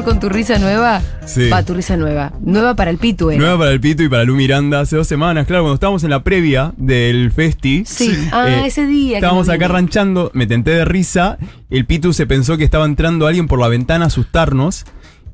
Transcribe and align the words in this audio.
Terror 0.00 0.04
con 0.04 0.20
tu 0.20 0.28
risa 0.28 0.58
nueva. 0.58 1.02
Sí. 1.26 1.48
Va, 1.48 1.62
tu 1.62 1.74
risa 1.74 1.96
nueva. 1.96 2.32
Nueva 2.40 2.74
para 2.74 2.90
el 2.90 2.98
Pitu, 2.98 3.30
¿eh? 3.30 3.36
Nueva 3.38 3.58
para 3.58 3.70
el 3.70 3.80
Pito 3.80 4.02
y 4.02 4.08
para 4.08 4.24
Lu 4.24 4.34
Miranda 4.36 4.80
hace 4.80 4.96
dos 4.96 5.06
semanas, 5.06 5.46
claro, 5.46 5.62
cuando 5.62 5.74
estábamos 5.74 6.04
en 6.04 6.10
la 6.10 6.22
previa 6.24 6.72
del 6.76 7.30
Festi. 7.32 7.84
Sí. 7.86 8.28
Ah, 8.32 8.48
eh, 8.48 8.66
ese 8.66 8.86
día. 8.86 9.18
Estábamos 9.18 9.48
acá 9.48 9.66
vine. 9.66 9.68
ranchando, 9.68 10.30
me 10.34 10.46
tenté 10.46 10.72
de 10.72 10.84
risa. 10.84 11.38
El 11.68 11.86
Pitu 11.86 12.12
se 12.12 12.26
pensó 12.26 12.56
que 12.56 12.64
estaba 12.64 12.84
entrando 12.84 13.26
alguien 13.26 13.46
por 13.46 13.60
la 13.60 13.68
ventana 13.68 14.04
a 14.04 14.08
asustarnos 14.08 14.84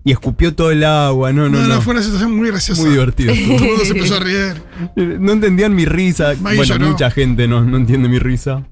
y 0.04 0.12
escupió 0.12 0.54
todo 0.54 0.70
el 0.70 0.84
agua. 0.84 1.32
No, 1.32 1.48
no, 1.48 1.58
No, 1.60 1.66
no. 1.66 1.74
no, 1.74 1.80
fue 1.82 1.94
una 1.94 2.02
situación 2.02 2.34
muy 2.36 2.48
graciosa. 2.48 2.82
Muy 2.82 2.90
divertido. 2.92 3.32
Todo 3.34 3.56
el 3.56 3.70
mundo 3.70 3.84
se 3.84 3.92
empezó 3.92 4.16
a 4.16 4.20
reír. 4.20 4.62
No 5.20 5.32
entendían 5.32 5.74
mi 5.74 5.84
risa. 5.84 6.34
Bueno, 6.40 6.78
mucha 6.86 7.10
gente 7.10 7.48
no, 7.48 7.62
no 7.62 7.76
entiende 7.76 8.08
mi 8.08 8.18
risa. 8.18 8.64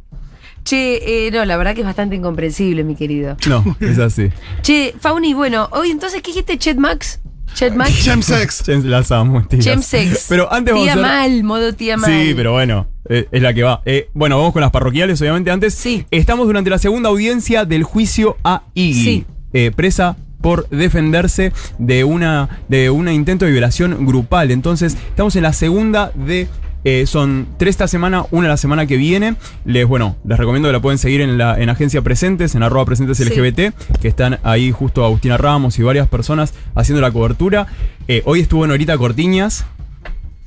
Che, 0.65 1.27
eh, 1.27 1.31
no, 1.31 1.45
la 1.45 1.57
verdad 1.57 1.75
que 1.75 1.81
es 1.83 1.87
bastante 1.87 2.17
incomprensible, 2.17 2.85
mi 2.85 2.97
querido. 2.97 3.37
No, 3.49 3.77
es 3.81 3.99
así. 3.99 4.31
Che, 4.63 4.95
Fauni, 4.99 5.35
bueno, 5.35 5.69
hoy 5.73 5.91
entonces, 5.91 6.23
¿qué 6.23 6.31
dijiste, 6.31 6.57
Chet 6.59 6.79
Max? 6.79 7.21
Chet 7.55 7.75
Max. 7.75 8.03
Chemsex. 8.03 8.67
Las 8.85 9.13
amo, 9.13 9.47
tías. 9.47 9.65
Chemsex. 9.65 10.27
Pero 10.29 10.51
antes 10.53 10.73
vamos 10.75 10.87
Tía 10.87 10.95
a 10.95 10.97
hacer- 10.97 11.31
mal, 11.31 11.45
modo 11.45 11.73
tía 11.75 11.97
mal. 11.97 12.11
Sí, 12.11 12.33
pero 12.35 12.53
bueno, 12.53 12.89
eh, 13.09 13.29
es 13.31 13.43
la 13.43 13.53
que 13.55 13.63
va. 13.63 13.83
Eh, 13.85 14.09
bueno, 14.15 14.39
vamos 14.39 14.53
con 14.55 14.63
las 14.63 14.71
parroquiales, 14.71 15.21
obviamente. 15.21 15.51
Antes, 15.51 15.75
Sí. 15.75 16.07
estamos 16.11 16.47
durante 16.47 16.71
la 16.71 16.79
segunda 16.79 17.11
audiencia 17.11 17.65
del 17.67 17.83
juicio 17.85 18.37
a 18.43 18.63
Iggy, 18.75 19.05
Sí. 19.05 19.27
eh, 19.53 19.71
presa 19.71 20.17
por 20.41 20.69
defenderse 20.71 21.53
de 21.79 22.05
una 22.05 22.61
de 22.69 22.91
un 22.91 23.09
intento 23.09 23.45
de 23.45 23.53
violación 23.53 24.05
grupal. 24.07 24.51
Entonces, 24.51 24.97
estamos 25.11 25.37
en 25.37 25.43
la 25.43 25.53
segunda 25.53 26.11
de 26.15 26.49
eh, 26.85 27.07
son 27.07 27.49
tres 27.57 27.71
esta 27.71 27.89
semana, 27.89 28.25
una 28.31 28.49
la 28.49 28.57
semana 28.57 28.87
que 28.87 28.97
viene. 28.97 29.37
Les, 29.65 29.87
bueno, 29.87 30.17
les 30.25 30.39
recomiendo 30.39 30.69
que 30.69 30.73
la 30.75 30.81
pueden 30.81 30.99
seguir 30.99 31.21
en 31.23 31.39
la 31.39 31.61
en 31.61 31.69
Agencia 31.71 32.03
Presentes, 32.03 32.55
en 32.55 32.63
arroba 32.63 32.85
presentes 32.85 33.19
Sí. 33.19 33.25
LGBT, 33.25 33.75
que 34.01 34.09
están 34.09 34.39
ahí 34.43 34.71
justo 34.71 35.05
Agustina 35.05 35.37
Ramos 35.37 35.79
y 35.79 35.83
varias 35.83 36.09
personas 36.09 36.55
haciendo 36.75 37.01
la 37.01 37.11
cobertura. 37.11 37.67
Eh, 38.07 38.23
hoy 38.27 38.41
estuvo 38.41 38.67
Norita 38.67 38.97
Cortiñas, 38.99 39.65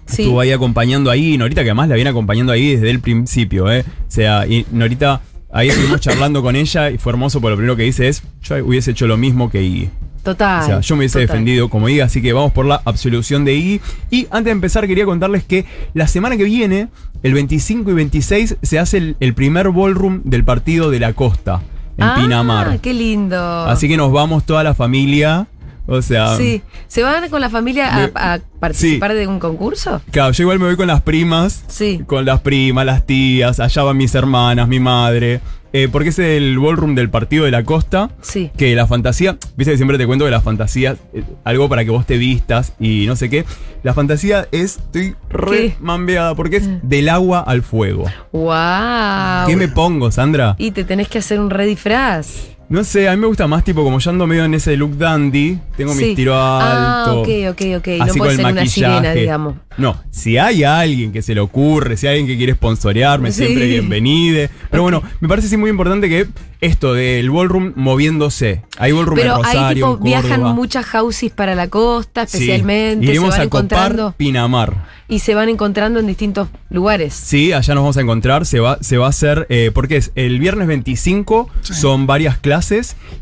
Sí. 0.06 0.22
Estuvo 0.22 0.40
ahí 0.40 0.54
acompañando 0.54 1.12
ahí, 1.12 1.38
Norita 1.38 1.64
que 1.64 1.70
además 1.72 1.90
la 1.90 1.96
viene 1.96 2.10
acompañando 2.10 2.54
ahí 2.54 2.76
desde 2.76 2.90
el 2.92 3.02
principio, 3.02 3.70
¿eh? 3.70 3.84
O 4.08 4.10
sea, 4.12 4.48
y 4.48 4.66
Norita, 4.72 5.20
ahí 5.52 5.68
estuvimos 5.68 6.00
charlando 6.00 6.42
con 6.42 6.56
ella 6.56 6.90
y 6.92 6.98
fue 6.98 7.12
hermoso 7.12 7.42
porque 7.42 7.52
lo 7.52 7.58
primero 7.58 7.76
que 7.76 7.84
dice 7.84 8.08
es, 8.08 8.24
yo 8.42 8.56
hubiese 8.64 8.92
hecho 8.92 9.06
lo 9.06 9.18
mismo 9.18 9.50
que 9.50 9.64
Iggy. 9.64 9.90
Total. 10.28 10.62
O 10.62 10.66
sea, 10.66 10.80
yo 10.82 10.96
me 10.98 11.00
hubiese 11.00 11.22
total. 11.22 11.28
defendido 11.28 11.70
como 11.70 11.88
Iggy, 11.88 12.02
así 12.02 12.22
que 12.22 12.34
vamos 12.34 12.52
por 12.52 12.66
la 12.66 12.82
absolución 12.84 13.46
de 13.46 13.54
Iggy. 13.54 13.82
Y 14.12 14.24
antes 14.26 14.44
de 14.44 14.52
empezar 14.52 14.86
quería 14.86 15.06
contarles 15.06 15.46
que 15.46 15.64
la 15.94 16.06
semana 16.06 16.36
que 16.36 16.44
viene, 16.44 16.90
el 17.24 17.34
25 17.34 17.92
y 17.92 17.94
26, 17.94 18.58
se 18.62 18.78
hace 18.78 18.98
el, 18.98 19.16
el 19.22 19.34
primer 19.34 19.70
ballroom 19.70 20.20
del 20.26 20.44
partido 20.44 20.92
de 20.92 21.00
la 21.00 21.14
costa, 21.14 21.62
en 21.96 22.04
ah, 22.04 22.16
Pinamar. 22.20 22.78
qué 22.82 22.94
lindo. 22.94 23.38
Así 23.38 23.88
que 23.88 23.96
nos 23.96 24.12
vamos 24.12 24.46
toda 24.46 24.66
la 24.66 24.74
familia, 24.74 25.48
o 25.88 26.02
sea... 26.02 26.36
Sí. 26.38 26.62
¿Se 26.88 27.02
van 27.04 27.30
con 27.30 27.42
la 27.42 27.50
familia 27.50 27.90
a, 28.14 28.34
a 28.34 28.40
participar 28.60 29.14
de 29.14 29.28
un 29.28 29.40
concurso? 29.40 30.02
Claro, 30.12 30.32
yo 30.34 30.44
igual 30.44 30.60
me 30.60 30.66
voy 30.66 30.76
con 30.76 30.88
las 30.88 31.02
primas. 31.02 31.64
Sí. 31.68 32.02
Con 32.06 32.26
las 32.26 32.42
primas, 32.42 32.86
las 32.86 33.06
tías, 33.06 33.60
allá 33.60 33.84
van 33.84 33.98
mis 33.98 34.14
hermanas, 34.14 34.68
mi 34.68 34.80
madre. 34.80 35.42
Eh, 35.74 35.90
porque 35.92 36.10
es 36.10 36.20
el 36.20 36.58
ballroom 36.60 36.96
del 36.96 37.10
partido 37.10 37.46
de 37.46 37.52
la 37.52 37.64
costa. 37.64 38.10
Sí. 38.22 38.52
Que 38.58 38.74
la 38.74 38.88
fantasía, 38.88 39.38
viste 39.58 39.72
que 39.72 39.78
siempre 39.78 39.98
te 39.98 40.08
cuento 40.08 40.26
que 40.26 40.32
la 40.32 40.42
fantasía, 40.42 40.96
eh, 41.14 41.24
algo 41.44 41.68
para 41.68 41.84
que 41.84 41.92
vos 41.92 42.06
te 42.06 42.18
vistas 42.18 42.74
y 42.80 43.06
no 43.06 43.16
sé 43.16 43.30
qué. 43.30 43.46
La 43.84 43.94
fantasía 43.94 44.48
es, 44.52 44.78
estoy 44.78 45.16
re 45.30 45.58
¿Qué? 45.58 45.76
mambeada 45.80 46.36
porque 46.36 46.58
es 46.58 46.68
del 46.84 47.10
agua 47.10 47.42
al 47.42 47.64
fuego. 47.64 48.06
¡Wow! 48.32 49.48
¿Qué 49.48 49.56
me 49.56 49.68
pongo, 49.68 50.10
Sandra? 50.10 50.56
Y 50.58 50.72
te 50.72 50.84
tenés 50.84 51.10
que 51.10 51.20
hacer 51.20 51.40
un 51.40 51.50
redisfraz. 51.50 52.57
No 52.70 52.84
sé, 52.84 53.08
a 53.08 53.16
mí 53.16 53.22
me 53.22 53.28
gusta 53.28 53.48
más 53.48 53.64
tipo 53.64 53.82
como 53.82 53.98
yo 54.00 54.12
ando 54.12 54.28
medio 54.28 54.44
en 54.44 54.54
ese 54.54 54.76
look 54.76 54.98
dandy. 54.98 55.58
Tengo 55.78 55.94
Sí. 55.94 56.04
mis 56.04 56.16
tiros 56.18 56.36
Ah, 56.38 57.06
altos. 57.06 57.20
ok, 57.20 57.30
ok, 57.52 57.62
ok. 57.78 57.88
No 58.00 58.04
Así 58.04 58.18
puede 58.20 58.20
con 58.20 58.28
el 58.30 58.36
ser 58.36 58.46
una 58.52 58.66
sirena, 58.68 58.94
maquillaje. 58.96 59.20
digamos. 59.22 59.56
No, 59.78 59.96
si 60.12 60.38
hay 60.38 60.64
alguien 60.66 61.14
que 61.14 61.22
se 61.22 61.34
le 61.34 61.40
ocurre, 61.40 61.96
si 61.96 62.08
hay 62.08 62.18
alguien 62.18 62.28
que 62.28 62.36
quiere 62.38 62.54
sponsorearme, 62.56 63.32
Sí. 63.32 63.46
siempre 63.46 63.68
bienvenide. 63.68 64.50
Pero 64.70 64.84
bueno, 64.84 65.02
me 65.22 65.30
parece 65.30 65.48
sí 65.48 65.56
muy 65.56 65.70
importante 65.70 66.10
que 66.10 66.28
esto 66.60 66.94
del 66.94 67.30
ballroom 67.30 67.72
moviéndose. 67.76 68.64
Hay 68.80 68.92
ballroom 68.92 69.18
en 69.20 69.24
Pero 69.24 69.36
ahí 69.38 69.44
Rosario, 69.44 69.86
tipo 69.86 69.98
en 70.00 70.04
viajan 70.04 70.44
muchas 70.56 70.86
houses 70.88 71.32
para 71.32 71.56
la 71.56 71.70
costa, 71.70 72.26
Sí. 72.28 72.38
especialmente. 72.38 73.06
Iremos 73.06 73.34
se 73.36 73.40
van 73.40 73.48
a 73.48 73.50
copar 73.50 73.64
encontrando 73.68 74.14
Pinamar. 74.18 74.74
y 75.08 75.20
se 75.20 75.36
van 75.36 75.48
encontrando 75.50 76.00
en 76.00 76.08
distintos 76.08 76.50
lugares. 76.72 77.14
Sí, 77.14 77.54
allá 77.54 77.76
nos 77.76 77.84
vamos 77.84 77.98
a 77.98 78.02
encontrar. 78.02 78.46
Se 78.48 78.60
va, 78.60 78.80
se 78.82 78.98
va 78.98 79.06
a 79.06 79.10
hacer. 79.10 79.46
Eh, 79.50 79.70
porque 79.74 79.98
es 79.98 80.12
el 80.16 80.40
viernes 80.40 80.68
25 80.68 81.50
son 81.62 82.08
varias 82.08 82.38
clases 82.40 82.57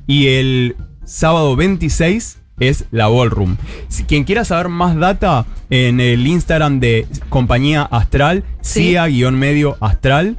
y 0.07 0.27
el 0.27 0.75
sábado 1.03 1.55
26 1.55 2.39
es 2.59 2.85
la 2.91 3.07
ballroom. 3.07 3.57
Si 3.89 4.03
quien 4.05 4.23
quiera 4.23 4.45
saber 4.45 4.69
más 4.69 4.95
data, 4.95 5.45
en 5.69 5.99
el 5.99 6.25
Instagram 6.25 6.79
de 6.79 7.05
Compañía 7.29 7.83
Astral, 7.83 8.43
Sí. 8.61 8.93
CIA-medio 8.93 9.77
Astral. 9.81 10.37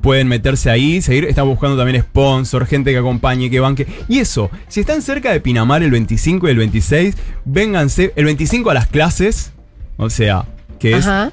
Pueden 0.00 0.28
meterse 0.28 0.70
ahí, 0.70 1.02
seguir. 1.02 1.24
Estamos 1.26 1.52
buscando 1.54 1.76
también 1.76 2.00
sponsor, 2.02 2.66
gente 2.66 2.90
que 2.90 2.98
acompañe, 2.98 3.50
que 3.50 3.60
banque. 3.60 3.86
Y 4.08 4.20
eso, 4.20 4.50
si 4.68 4.80
están 4.80 5.02
cerca 5.02 5.30
de 5.30 5.40
Pinamar 5.40 5.82
el 5.82 5.90
25 5.90 6.48
y 6.48 6.50
el 6.52 6.56
26, 6.56 7.16
vénganse. 7.44 8.12
El 8.16 8.24
25 8.24 8.70
a 8.70 8.74
las 8.74 8.86
clases, 8.86 9.52
o 9.98 10.08
sea, 10.08 10.46
que 10.78 10.96
es 10.96 11.06
Ajá. 11.06 11.32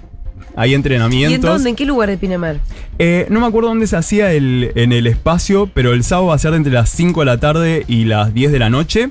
Hay 0.57 0.72
¿Y 0.72 0.73
en 0.73 0.79
entrenamientos. 0.79 1.50
dónde? 1.50 1.69
¿En 1.69 1.75
qué 1.78 1.85
lugar 1.85 2.09
de 2.09 2.18
Pinamar? 2.18 2.59
Eh, 3.00 3.28
no 3.29 3.40
me 3.40 3.45
acuerdo 3.47 3.69
dónde 3.69 3.88
se 3.88 3.95
hacía 3.95 4.34
el, 4.34 4.72
en 4.75 4.91
el 4.91 5.07
espacio, 5.07 5.69
pero 5.73 5.94
el 5.94 6.03
sábado 6.03 6.28
va 6.28 6.35
a 6.35 6.40
ser 6.40 6.53
entre 6.56 6.73
las 6.73 6.90
5 6.90 7.22
de 7.22 7.25
la 7.25 7.40
tarde 7.40 7.85
y 7.88 8.03
las 8.06 8.34
10 8.34 8.51
de 8.51 8.59
la 8.59 8.69
noche. 8.69 9.07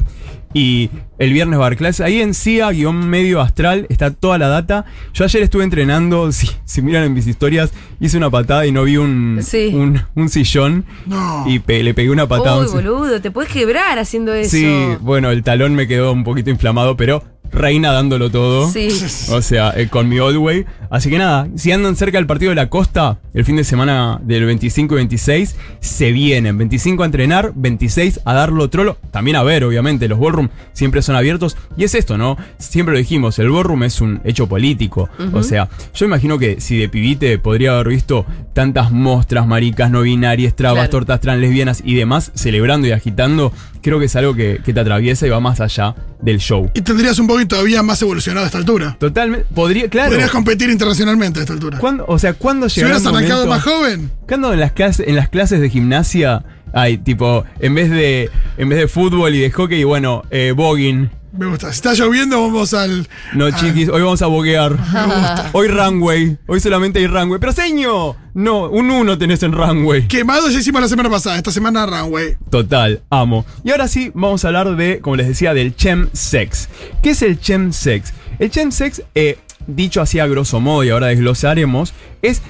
Y 0.55 0.89
el 1.19 1.35
viernes 1.35 1.59
va 1.59 1.65
a 1.65 1.67
haber 1.67 1.77
clases. 1.77 2.01
Ahí 2.01 2.21
en 2.23 2.33
CIA-medio 2.33 3.43
astral 3.43 3.87
está 3.91 4.11
toda 4.11 4.39
la 4.39 4.49
data. 4.49 4.87
Yo 5.12 5.25
ayer 5.25 5.43
estuve 5.43 5.65
entrenando, 5.65 6.33
si, 6.33 6.49
si 6.65 6.81
miran 6.83 7.05
en 7.05 7.12
mis 7.12 7.27
historias, 7.27 7.73
hice 8.01 8.17
una 8.17 8.31
patada 8.31 8.67
y 8.67 8.73
no 8.73 8.85
vi 8.85 8.97
un, 8.97 9.41
Sí. 9.43 9.71
un, 9.75 10.01
un 10.15 10.29
sillón. 10.31 10.85
No. 11.05 11.45
Y 11.47 11.59
pe- 11.59 11.83
le 11.83 11.93
pegué 11.95 12.11
una 12.11 12.27
patada. 12.27 12.61
Uy, 12.61 12.69
boludo, 12.69 13.21
te 13.21 13.31
puedes 13.31 13.53
quebrar 13.53 13.99
haciendo 13.99 14.33
eso. 14.33 14.51
Sí, 14.56 14.67
bueno, 15.01 15.31
el 15.31 15.43
talón 15.43 15.75
me 15.75 15.87
quedó 15.87 16.12
un 16.12 16.25
poquito 16.25 16.49
inflamado, 16.49 16.97
pero 16.97 17.23
reina 17.53 17.93
dándolo 17.93 18.31
todo. 18.31 18.71
Sí. 18.71 18.89
O 19.31 19.43
sea, 19.43 19.73
eh, 19.77 19.89
con 19.89 20.09
mi 20.09 20.19
old 20.19 20.37
way. 20.39 20.65
Así 20.91 21.11
que 21.11 21.19
nada, 21.19 21.49
si 21.57 21.73
andan 21.73 21.97
cerca 21.97 22.19
del 22.19 22.27
partido 22.27 22.51
de 22.51 22.55
la 22.57 22.69
costa, 22.71 23.19
el 23.34 23.45
fin 23.45 23.57
de 23.57 23.65
semana 23.65 24.21
del 24.23 24.45
25 24.45 24.95
y 24.95 24.97
26, 24.99 25.56
se 25.81 26.12
vienen. 26.12 26.56
25 26.59 27.03
a 27.03 27.06
entrenar, 27.06 27.53
26 27.55 28.21
a 28.25 28.35
darlo 28.35 28.69
trolo. 28.71 28.97
También 29.11 29.37
a 29.37 29.43
ver, 29.43 29.65
obviamente, 29.65 30.06
los 30.09 30.19
ballroom 30.21 30.49
siempre 30.73 31.03
son 31.03 31.17
abiertos. 31.17 31.56
Y 31.77 31.85
es 31.85 31.95
esto, 31.95 32.17
¿no? 32.19 32.37
Siempre 32.59 32.93
lo 32.93 32.99
dijimos, 32.99 33.39
el 33.39 33.51
ballroom 33.51 33.83
es 33.85 34.01
un 34.01 34.21
hecho 34.25 34.47
político. 34.47 35.09
O 35.33 35.43
sea, 35.43 35.69
yo 35.95 36.06
imagino 36.06 36.39
que 36.39 36.61
si 36.61 36.79
de 36.79 36.89
pibite 36.89 37.39
podría 37.39 37.75
haber 37.75 37.89
visto 37.89 38.25
tantas 38.53 38.91
mostras, 38.93 39.47
maricas, 39.47 39.91
no 39.91 40.03
binarias, 40.03 40.55
trabas, 40.55 40.77
Claro. 40.77 40.91
tortas 40.91 41.21
trans, 41.21 41.41
lesbianas 41.41 41.83
y 41.85 41.95
demás, 41.95 42.31
celebrando 42.35 42.87
y 42.87 42.93
agitando, 42.93 43.53
creo 43.87 44.00
que 44.00 44.06
es 44.06 44.17
algo 44.17 44.35
que, 44.35 44.61
que 44.65 44.75
te 44.75 44.81
atraviesa 44.81 45.27
y 45.27 45.31
va 45.31 45.38
más 45.38 45.61
allá 45.61 45.94
del 46.21 46.38
show. 46.38 46.69
Y 46.75 46.81
tendrías 46.81 47.19
un 47.21 47.29
poquito 47.29 47.50
todavía 47.55 47.83
más 47.85 48.03
evolucionado 48.03 48.43
a 48.44 48.49
esta 48.49 48.59
altura. 48.59 48.97
Totalmente, 48.99 49.47
podría, 49.55 49.88
claro. 49.88 50.11
Podrías 50.11 50.31
competir 50.33 50.69
internacionalmente 50.71 51.38
a 51.38 51.43
esta 51.43 51.53
altura. 51.53 51.79
¿Cuándo- 51.79 52.05
o 52.09 52.19
sea, 52.19 52.35
¿cuándo 52.35 52.69
Si 52.69 52.81
hubieras 52.81 53.06
arrancado 53.06 53.47
momento- 53.47 53.49
más 53.49 53.62
joven, 53.62 54.11
¿Cuándo 54.27 54.53
en 54.53 54.59
las 54.59 54.73
clases, 54.73 55.06
en 55.06 55.15
las 55.15 55.29
clases 55.29 55.61
de 55.61 55.71
gimnasia 55.71 56.43
hay 56.73 56.99
tipo, 56.99 57.44
en 57.61 57.75
vez 57.77 57.91
de, 57.91 58.29
en 58.59 58.69
vez 58.69 58.79
de 58.81 58.88
fútbol 58.88 59.35
y 59.37 59.38
de 59.38 59.50
hockey, 59.53 59.85
bueno, 59.85 60.25
eh, 60.31 60.53
bogging? 60.56 61.11
Me 61.38 61.47
gusta. 61.47 61.69
Si 61.73 61.77
está 61.77 61.94
lloviendo, 61.94 62.41
vamos 62.41 62.75
al. 62.75 63.09
No, 63.35 63.47
al- 63.47 63.55
chiquis, 63.56 63.88
hoy 63.88 64.03
vamos 64.03 64.23
a 64.23 64.27
boguear. 64.27 64.77
Hoy 65.53 65.69
runway. 65.69 66.37
Hoy 66.47 66.61
solamente 66.61 66.99
hay 66.99 67.06
runway. 67.06 67.38
Pero 67.41 67.53
señor, 67.53 68.17
no, 68.35 68.69
un 68.69 68.91
uno 68.91 69.17
tenés 69.19 69.43
en 69.43 69.53
runway. 69.53 70.06
Quemado 70.09 70.49
ya 70.49 70.59
hicimos 70.59 70.81
la 70.83 70.88
semana 70.88 71.11
pasada. 71.11 71.37
Esta 71.37 71.50
semana 71.53 71.87
Runway. 71.87 72.37
Total, 72.50 73.03
amo. 73.11 73.44
Y 73.65 73.71
ahora 73.71 73.88
sí, 73.88 74.11
vamos 74.15 74.44
a 74.44 74.49
hablar 74.49 74.77
de, 74.77 75.00
como 75.00 75.17
les 75.17 75.29
decía, 75.29 75.55
del 75.55 75.75
chemsex. 75.77 76.69
¿Qué 77.03 77.11
es 77.11 77.23
el 77.23 77.41
chemsex? 77.41 78.12
El 78.39 78.50
chemsex, 78.50 79.03
eh, 79.15 79.39
dicho 79.67 80.00
así 80.00 80.19
a 80.19 80.27
grosso 80.27 80.61
modo 80.61 80.85
y 80.85 80.91
ahora 80.91 81.06
desglosaremos, 81.09 81.94
es 82.23 82.43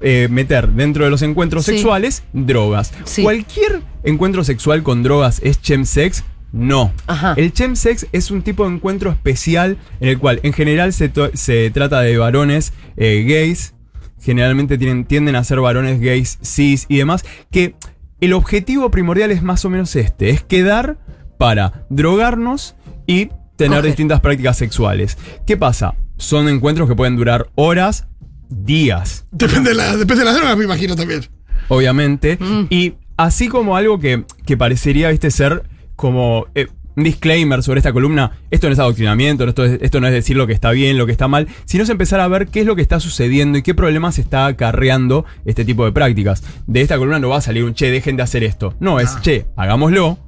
eh, 0.00 0.26
meter 0.30 0.68
dentro 0.68 1.04
de 1.04 1.10
los 1.10 1.22
encuentros 1.22 1.64
Sí. 1.64 1.72
sexuales 1.72 2.24
drogas. 2.32 2.92
Sí. 3.04 3.22
Cualquier 3.22 3.82
encuentro 4.04 4.42
sexual 4.44 4.82
con 4.82 5.02
drogas 5.02 5.40
es 5.44 5.60
chemsex. 5.62 6.24
No. 6.52 6.92
Ajá. 7.06 7.34
El 7.36 7.52
chemsex 7.52 8.06
es 8.12 8.30
un 8.30 8.42
tipo 8.42 8.68
de 8.68 8.74
encuentro 8.74 9.10
especial 9.10 9.78
en 10.00 10.08
el 10.10 10.18
cual 10.18 10.38
en 10.42 10.52
general 10.52 10.92
se, 10.92 11.10
se 11.34 11.70
trata 11.70 12.00
de 12.02 12.18
varones 12.18 12.72
eh, 12.96 13.24
gays, 13.26 13.74
generalmente 14.20 14.76
tienen, 14.78 15.04
tienden 15.04 15.34
a 15.36 15.44
ser 15.44 15.60
varones 15.60 16.00
gays 16.00 16.38
cis 16.42 16.84
y 16.88 16.98
demás, 16.98 17.24
que 17.50 17.74
el 18.20 18.34
objetivo 18.34 18.90
primordial 18.90 19.30
es 19.30 19.42
más 19.42 19.64
o 19.64 19.70
menos 19.70 19.96
este, 19.96 20.30
es 20.30 20.42
quedar 20.44 20.98
para 21.38 21.86
drogarnos 21.88 22.76
y 23.06 23.30
tener 23.56 23.78
Coger. 23.78 23.84
distintas 23.86 24.20
prácticas 24.20 24.56
sexuales. 24.58 25.18
¿Qué 25.46 25.56
pasa? 25.56 25.94
Son 26.18 26.48
encuentros 26.48 26.88
que 26.88 26.94
pueden 26.94 27.16
durar 27.16 27.48
horas, 27.56 28.06
días, 28.48 29.26
Depende 29.32 29.70
de, 29.70 29.76
la, 29.76 29.96
depende 29.96 30.20
de 30.20 30.24
las 30.26 30.36
drogas, 30.36 30.56
me 30.56 30.64
imagino 30.64 30.94
también. 30.94 31.22
obviamente. 31.68 32.36
Mm. 32.38 32.66
Y 32.70 32.94
así 33.16 33.48
como 33.48 33.74
algo 33.76 33.98
que, 33.98 34.24
que 34.46 34.56
parecería, 34.56 35.08
viste, 35.10 35.30
ser 35.30 35.64
como 36.02 36.48
eh, 36.56 36.66
un 36.96 37.04
disclaimer 37.04 37.62
sobre 37.62 37.78
esta 37.78 37.92
columna, 37.92 38.32
esto 38.50 38.66
no 38.66 38.72
es 38.72 38.78
adoctrinamiento, 38.80 39.44
esto, 39.48 39.64
es- 39.64 39.78
esto 39.80 40.00
no 40.00 40.08
es 40.08 40.12
decir 40.12 40.36
lo 40.36 40.48
que 40.48 40.52
está 40.52 40.72
bien, 40.72 40.98
lo 40.98 41.06
que 41.06 41.12
está 41.12 41.28
mal, 41.28 41.46
sino 41.64 41.84
es 41.84 41.88
empezar 41.90 42.18
a 42.18 42.26
ver 42.26 42.48
qué 42.48 42.60
es 42.60 42.66
lo 42.66 42.74
que 42.74 42.82
está 42.82 42.98
sucediendo 42.98 43.56
y 43.56 43.62
qué 43.62 43.72
problemas 43.72 44.18
está 44.18 44.46
acarreando 44.46 45.24
este 45.44 45.64
tipo 45.64 45.84
de 45.84 45.92
prácticas. 45.92 46.42
De 46.66 46.80
esta 46.80 46.98
columna 46.98 47.20
no 47.20 47.28
va 47.28 47.36
a 47.36 47.40
salir 47.40 47.62
un 47.64 47.74
che, 47.74 47.90
dejen 47.92 48.16
de 48.16 48.24
hacer 48.24 48.42
esto. 48.42 48.74
No, 48.80 48.98
es 48.98 49.14
che, 49.22 49.46
hagámoslo, 49.56 50.18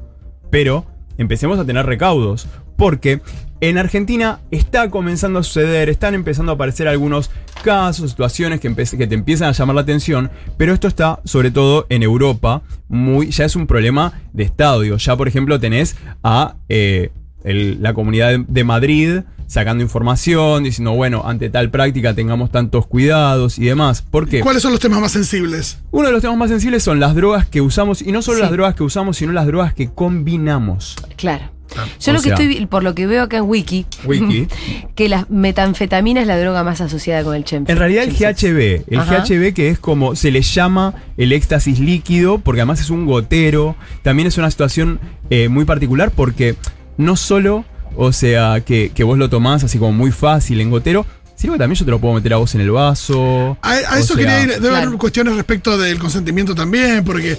pero 0.50 0.87
empecemos 1.19 1.58
a 1.58 1.64
tener 1.64 1.87
recaudos. 1.87 2.46
Porque 2.76 3.20
en 3.61 3.78
Argentina 3.78 4.40
está 4.50 4.90
comenzando 4.90 5.38
a 5.38 5.43
suceder, 5.44 5.88
están 5.88 6.14
empezando 6.14 6.52
a 6.52 6.55
aparecer 6.56 6.88
algunos 6.88 7.31
casos, 7.62 8.11
situaciones 8.11 8.61
que, 8.61 8.75
que 8.75 9.06
te 9.06 9.14
empiezan 9.14 9.49
a 9.49 9.52
llamar 9.52 9.76
la 9.76 9.82
atención, 9.82 10.31
pero 10.56 10.75
esto 10.75 10.88
está 10.88 11.20
sobre 11.25 11.50
todo 11.50 11.87
en 11.88 12.02
Europa, 12.02 12.62
muy, 12.88 13.31
ya 13.31 13.44
es 13.44 13.55
un 13.56 13.66
problema 13.66 14.12
de 14.32 14.43
Estado. 14.43 14.81
digo, 14.81 14.96
ya 14.96 15.16
por 15.16 15.28
ejemplo 15.28 15.58
tenés 15.61 15.96
a 16.25 16.56
eh, 16.69 17.11
el- 17.44 17.81
la 17.82 17.94
comunidad 17.94 18.38
de 18.40 18.64
Madrid 18.64 19.20
sacando 19.46 19.82
información, 19.85 20.64
diciendo, 20.64 20.93
bueno, 20.93 21.23
ante 21.26 21.50
tal 21.50 21.70
práctica 21.70 22.14
tengamos 22.14 22.50
tantos 22.50 22.87
cuidados 22.87 23.58
y 23.58 23.64
demás. 23.67 24.02
¿Por 24.02 24.29
qué? 24.29 24.41
¿Cuáles 24.41 24.62
son 24.62 24.73
los 24.73 24.81
temas 24.81 25.00
más 25.00 25.12
sensibles? 25.12 25.79
Uno 25.91 26.06
de 26.08 26.12
los 26.12 26.23
temas 26.23 26.37
más 26.37 26.50
sensibles 26.50 26.82
son 26.82 27.00
las 27.00 27.14
drogas 27.14 27.46
que 27.46 27.61
usamos, 27.61 28.02
y 28.02 28.12
no 28.12 28.23
solo 28.23 28.38
Sí. 28.38 28.43
las 28.43 28.50
drogas 28.52 28.75
que 28.75 28.82
usamos, 28.82 29.17
sino 29.17 29.32
las 29.32 29.46
drogas 29.46 29.75
que 29.75 29.91
combinamos. 29.91 30.96
Claro. 31.17 31.50
Yo 31.99 32.12
O 32.12 32.14
lo 32.14 32.20
que 32.23 32.29
sea- 32.29 32.37
estoy, 32.37 32.67
por 32.67 32.85
lo 32.85 32.94
que 32.94 33.06
veo 33.06 33.23
acá 33.25 33.38
en 33.38 33.44
Wiki, 33.44 33.85
Wiki. 34.05 34.46
que 34.94 35.08
la 35.08 35.26
metanfetamina 35.29 36.20
es 36.20 36.26
la 36.26 36.38
droga 36.38 36.62
más 36.62 36.81
asociada 36.81 37.25
con 37.25 37.35
el 37.35 37.44
chemsex. 37.44 37.70
En 37.73 37.79
realidad 37.79 38.05
el. 38.05 38.12
GHB, 38.12 38.85
el 38.93 38.99
Ajá. 39.00 39.25
GHB 39.25 39.52
que 39.55 39.70
es 39.70 39.79
como 39.81 40.14
se 40.14 40.31
le 40.31 40.43
llama 40.43 40.94
el 41.17 41.32
éxtasis 41.32 41.81
líquido, 41.81 42.38
porque 42.38 42.61
además 42.61 42.81
es 42.81 42.90
un 42.90 43.06
gotero, 43.06 43.75
también 44.02 44.29
es 44.29 44.38
una 44.38 44.50
situación 44.50 45.00
eh, 45.31 45.49
muy 45.49 45.64
particular 45.64 46.12
porque 46.14 46.55
no 46.97 47.17
solo, 47.17 47.64
o 47.96 48.12
sea, 48.12 48.61
que, 48.64 48.91
que 48.94 49.05
vos 49.05 49.19
lo 49.19 49.29
tomás 49.29 49.64
así 49.64 49.79
como 49.79 49.93
muy 49.93 50.11
fácil 50.12 50.61
en 50.61 50.70
gotero, 50.70 51.06
sino 51.37 51.52
que 51.55 51.58
también 51.58 51.79
yo 51.79 51.85
te 51.85 51.91
lo 51.91 51.99
puedo 51.99 52.14
meter 52.14 52.32
a 52.32 52.37
vos 52.37 52.55
en 52.55 52.61
el 52.61 52.70
vaso. 52.70 53.56
A, 53.62 53.79
eso 53.99 54.14
sea, 54.14 54.17
quería 54.17 54.43
ir. 54.43 54.49
Debe 54.49 54.69
claro. 54.69 54.87
haber 54.88 54.99
cuestiones 54.99 55.35
respecto 55.37 55.76
del 55.79 55.99
consentimiento 55.99 56.55
también, 56.55 57.05
porque 57.05 57.38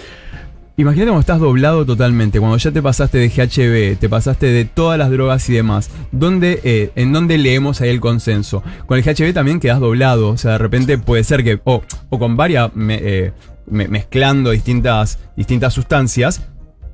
Imagínate 0.77 1.07
cuando 1.07 1.21
estás 1.21 1.39
doblado 1.39 1.85
totalmente, 1.85 2.37
cuando 2.37 2.57
ya 2.57 2.69
te 2.69 2.81
pasaste 2.81 3.17
de 3.17 3.29
GHB, 3.29 3.97
te 3.97 4.09
pasaste 4.09 4.47
de 4.47 4.65
todas 4.65 4.99
las 4.99 5.09
drogas 5.09 5.47
y 5.49 5.53
demás. 5.53 5.89
¿Dónde, 6.11 6.59
eh, 6.65 6.91
¿En 6.95 7.13
dónde 7.13 7.37
leemos 7.37 7.79
ahí 7.79 7.87
el 7.89 8.01
consenso? 8.01 8.61
Con 8.85 8.97
el 8.97 9.03
GHB 9.05 9.33
también 9.33 9.61
quedas 9.61 9.79
doblado, 9.79 10.27
o 10.31 10.37
sea, 10.37 10.51
de 10.51 10.57
repente 10.57 10.97
puede 10.97 11.23
ser 11.23 11.45
que, 11.45 11.61
o, 11.63 11.81
o 12.09 12.19
con 12.19 12.35
varias, 12.35 12.75
me- 12.75 12.99
eh, 13.01 13.31
me- 13.67 13.87
mezclando 13.87 14.51
distintas, 14.51 15.17
distintas 15.37 15.73
sustancias, 15.73 16.41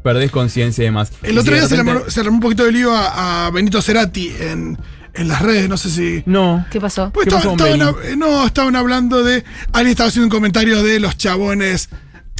perdés 0.03 0.31
conciencia 0.31 0.81
y 0.83 0.85
demás. 0.85 1.11
el 1.23 1.35
Y 1.35 1.37
otro 1.37 1.53
día 1.53 1.67
se 1.67 1.75
le, 1.75 1.89
armó, 1.89 2.01
se 2.09 2.19
le 2.21 2.25
armó 2.27 2.37
un 2.37 2.41
poquito 2.41 2.63
de 2.65 2.71
lío 2.71 2.95
a, 2.95 3.47
a 3.47 3.51
Benito 3.51 3.81
Cerati 3.81 4.31
en, 4.39 4.77
en 5.13 5.27
las 5.27 5.41
redes, 5.41 5.67
no 5.69 5.77
sé 5.77 5.89
si. 5.89 6.23
No. 6.25 6.65
¿Qué 6.71 6.79
pasó? 6.81 7.11
Pues 7.13 7.27
¿Qué 7.27 7.35
estaban- 7.35 7.57
pasó 7.57 7.69
con 7.69 7.79
estaban 7.81 7.95
hab- 7.95 8.17
no, 8.17 8.45
estaban 8.45 8.75
hablando 8.75 9.23
de. 9.23 9.43
Alguien 9.73 9.91
estaba 9.91 10.09
haciendo 10.09 10.25
un 10.27 10.31
comentario 10.31 10.81
de 10.83 10.99
los 10.99 11.17
chabones 11.17 11.89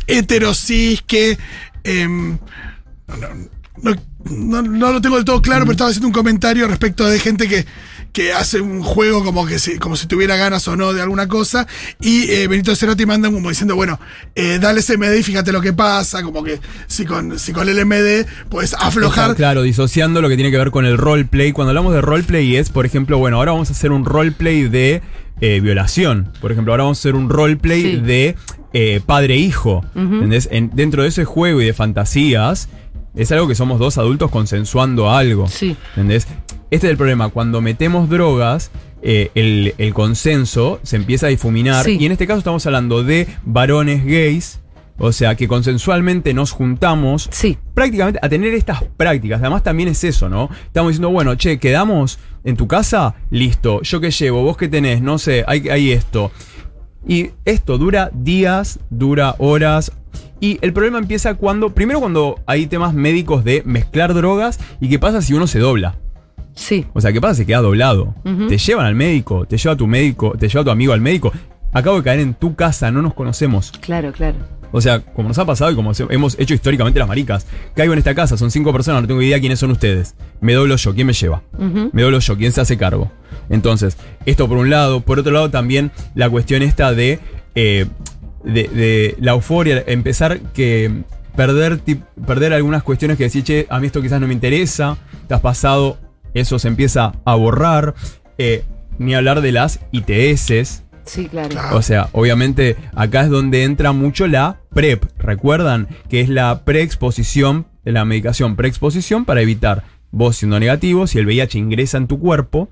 heterosis 0.07 1.01
que. 1.01 1.37
em, 1.83 2.37
no, 3.81 3.95
no- 4.25 4.61
no 4.61 4.91
lo 4.93 5.01
tengo 5.01 5.15
del 5.15 5.25
todo 5.25 5.41
claro, 5.41 5.61
pero 5.61 5.71
estaba 5.73 5.89
haciendo 5.89 6.07
un 6.07 6.13
comentario 6.13 6.67
respecto 6.67 7.05
de 7.07 7.19
gente 7.19 7.47
que, 7.47 7.65
que 8.13 8.33
hace 8.33 8.59
un 8.59 8.81
juego 8.83 9.23
como 9.23 9.45
que 9.45 9.57
si, 9.57 9.77
como 9.79 9.95
si 9.95 10.05
tuviera 10.05 10.35
ganas 10.35 10.67
o 10.67 10.75
no 10.75 10.91
de 10.93 11.01
alguna 11.01 11.27
cosa. 11.27 11.65
Y 12.01 12.29
eh, 12.29 12.47
Benito 12.47 12.75
Cerati 12.75 13.05
manda 13.05 13.31
como 13.31 13.47
diciendo, 13.49 13.75
bueno, 13.75 13.99
eh, 14.35 14.57
dale 14.61 14.81
ese 14.81 14.97
MD 14.97 15.15
y 15.17 15.23
fíjate 15.23 15.51
lo 15.51 15.61
que 15.61 15.71
pasa. 15.73 16.21
Como 16.23 16.43
que 16.43 16.59
si 16.87 17.05
con, 17.05 17.39
si 17.39 17.53
con 17.53 17.69
el 17.69 17.85
MD 17.85 18.25
puedes 18.49 18.73
aflojar. 18.73 19.31
Está, 19.31 19.35
claro, 19.37 19.61
disociando 19.61 20.21
lo 20.21 20.27
que 20.29 20.35
tiene 20.35 20.51
que 20.51 20.57
ver 20.57 20.71
con 20.71 20.85
el 20.85 20.97
roleplay. 20.97 21.51
Cuando 21.53 21.69
hablamos 21.69 21.93
de 21.93 22.01
roleplay 22.01 22.57
es, 22.57 22.69
por 22.69 22.85
ejemplo, 22.85 23.17
bueno, 23.17 23.37
ahora 23.37 23.53
vamos 23.53 23.69
a 23.69 23.73
hacer 23.73 23.91
un 23.93 24.03
roleplay 24.03 24.67
de 24.67 25.01
eh, 25.39 25.59
violación. 25.61 26.33
Por 26.41 26.51
ejemplo, 26.51 26.73
ahora 26.73 26.83
vamos 26.83 26.97
a 26.97 27.01
hacer 27.01 27.15
un 27.15 27.29
roleplay 27.29 27.81
Sí. 27.81 27.95
de 27.97 28.35
eh, 28.73 28.99
padre-hijo. 29.05 29.85
¿Entendés? 29.95 30.49
En- 30.51 30.69
dentro 30.73 31.03
de 31.03 31.09
ese 31.09 31.23
juego 31.25 31.61
y 31.61 31.65
de 31.65 31.73
fantasías, 31.73 32.67
es 33.15 33.31
algo 33.31 33.47
que 33.47 33.55
somos 33.55 33.79
dos 33.79 33.97
adultos 33.97 34.31
consensuando 34.31 35.09
algo. 35.11 35.47
Sí. 35.47 35.75
¿Entendés? 35.95 36.27
Este 36.71 36.87
es 36.87 36.91
el 36.91 36.97
problema. 36.97 37.29
Cuando 37.29 37.61
metemos 37.61 38.09
drogas, 38.09 38.71
eh, 39.03 39.29
el, 39.35 39.75
el 39.77 39.93
consenso 39.93 40.79
se 40.83 40.95
empieza 40.95 41.27
a 41.27 41.29
difuminar. 41.29 41.85
Sí. 41.85 41.97
Y 41.99 42.05
en 42.05 42.13
este 42.13 42.25
caso 42.25 42.39
estamos 42.39 42.65
hablando 42.65 43.03
de 43.03 43.27
varones 43.45 44.03
gays. 44.05 44.57
O 45.03 45.11
sea, 45.11 45.35
que 45.35 45.47
consensualmente 45.47 46.33
nos 46.33 46.51
juntamos 46.51 47.27
Sí. 47.31 47.57
prácticamente 47.73 48.19
a 48.21 48.29
tener 48.29 48.53
estas 48.53 48.83
prácticas. 48.97 49.41
Además 49.41 49.63
también 49.63 49.89
es 49.89 50.03
eso, 50.03 50.29
¿no? 50.29 50.49
Estamos 50.67 50.91
diciendo, 50.91 51.09
bueno, 51.09 51.33
che, 51.35 51.57
quedamos 51.57 52.19
en 52.43 52.55
tu 52.55 52.67
casa, 52.67 53.15
listo. 53.31 53.81
Yo 53.81 53.99
qué 53.99 54.11
llevo, 54.11 54.43
vos 54.43 54.57
qué 54.57 54.67
tenés, 54.67 55.01
no 55.01 55.17
sé, 55.17 55.43
hay, 55.47 55.69
hay 55.69 55.91
esto. 55.91 56.31
Y 57.07 57.31
esto 57.45 57.79
dura 57.79 58.11
días, 58.13 58.79
dura 58.91 59.35
horas. 59.39 59.91
Y 60.39 60.59
el 60.61 60.71
problema 60.71 60.99
empieza 60.99 61.33
cuando, 61.33 61.73
primero 61.73 61.99
cuando 61.99 62.39
hay 62.45 62.67
temas 62.67 62.93
médicos 62.93 63.43
de 63.43 63.63
mezclar 63.65 64.13
drogas 64.13 64.59
y 64.79 64.87
qué 64.87 64.99
pasa 64.99 65.21
si 65.23 65.33
uno 65.33 65.47
se 65.47 65.57
dobla. 65.59 65.95
Sí. 66.53 66.85
O 66.93 67.01
sea, 67.01 67.11
¿qué 67.13 67.21
pasa 67.21 67.35
si 67.35 67.45
queda 67.45 67.59
doblado? 67.61 68.13
Te 68.47 68.57
llevan 68.57 68.85
al 68.85 68.95
médico, 68.95 69.45
te 69.45 69.57
lleva 69.57 69.75
tu 69.75 69.87
médico, 69.87 70.33
te 70.37 70.47
lleva 70.49 70.63
tu 70.63 70.71
amigo 70.71 70.93
al 70.93 71.01
médico. 71.01 71.31
Acabo 71.73 71.97
de 71.97 72.03
caer 72.03 72.19
en 72.19 72.33
tu 72.33 72.55
casa, 72.55 72.91
no 72.91 73.01
nos 73.01 73.13
conocemos. 73.13 73.71
Claro, 73.79 74.11
claro. 74.11 74.37
O 74.73 74.79
sea, 74.79 74.99
como 75.01 75.27
nos 75.27 75.37
ha 75.37 75.45
pasado 75.45 75.69
y 75.71 75.75
como 75.75 75.93
se- 75.93 76.05
hemos 76.09 76.37
hecho 76.39 76.53
históricamente 76.53 76.97
las 76.99 77.07
maricas. 77.07 77.45
Caigo 77.75 77.91
en 77.93 77.99
esta 77.99 78.15
casa, 78.15 78.37
son 78.37 78.51
cinco 78.51 78.71
personas, 78.71 79.01
no 79.01 79.07
tengo 79.07 79.21
idea 79.21 79.39
quiénes 79.39 79.59
son 79.59 79.71
ustedes. 79.71 80.15
Me 80.39 80.53
doblo 80.53 80.75
yo, 80.77 80.93
¿quién 80.95 81.07
me 81.07 81.13
lleva? 81.13 81.41
Me 81.91 82.01
doblo 82.03 82.19
yo, 82.19 82.37
¿quién 82.37 82.51
se 82.53 82.61
hace 82.61 82.77
cargo? 82.77 83.11
Entonces, 83.49 83.97
esto 84.25 84.47
por 84.47 84.57
un 84.57 84.69
lado. 84.69 85.01
Por 85.01 85.19
otro 85.19 85.31
lado, 85.33 85.49
también 85.49 85.91
la 86.15 86.29
cuestión 86.29 86.61
esta 86.61 86.93
de, 86.93 87.19
eh, 87.55 87.85
de, 88.45 88.63
de 88.69 89.15
la 89.19 89.31
euforia, 89.33 89.83
empezar 89.87 90.39
que 90.53 91.03
perder, 91.35 91.79
perder 92.25 92.53
algunas 92.53 92.83
cuestiones 92.83 93.17
que 93.17 93.25
decir, 93.25 93.43
che, 93.43 93.67
a 93.69 93.79
mí 93.79 93.87
esto 93.87 94.01
quizás 94.01 94.19
no 94.21 94.27
me 94.27 94.33
interesa, 94.33 94.97
te 95.27 95.33
has 95.33 95.41
pasado, 95.41 95.97
eso 96.33 96.59
se 96.59 96.67
empieza 96.67 97.13
a 97.25 97.35
borrar. 97.35 97.95
Eh, 98.37 98.63
ni 98.97 99.15
hablar 99.15 99.41
de 99.41 99.51
las 99.51 99.79
ITS, 99.91 100.83
Sí, 101.05 101.27
claro. 101.27 101.49
Claro. 101.49 101.77
o 101.77 101.81
sea, 101.81 102.09
obviamente 102.11 102.77
acá 102.95 103.21
es 103.23 103.29
donde 103.29 103.63
entra 103.63 103.91
mucho 103.91 104.27
la 104.27 104.61
PrEP. 104.73 105.05
¿Recuerdan? 105.17 105.87
Que 106.09 106.21
es 106.21 106.29
la 106.29 106.63
preexposición, 106.63 107.65
la 107.83 108.05
medicación 108.05 108.55
preexposición 108.55 109.25
para 109.25 109.41
evitar 109.41 109.83
vos 110.11 110.37
siendo 110.37 110.59
negativo, 110.59 111.07
si 111.07 111.17
el 111.17 111.25
VIH 111.25 111.57
ingresa 111.57 111.97
en 111.97 112.07
tu 112.07 112.19
cuerpo. 112.19 112.69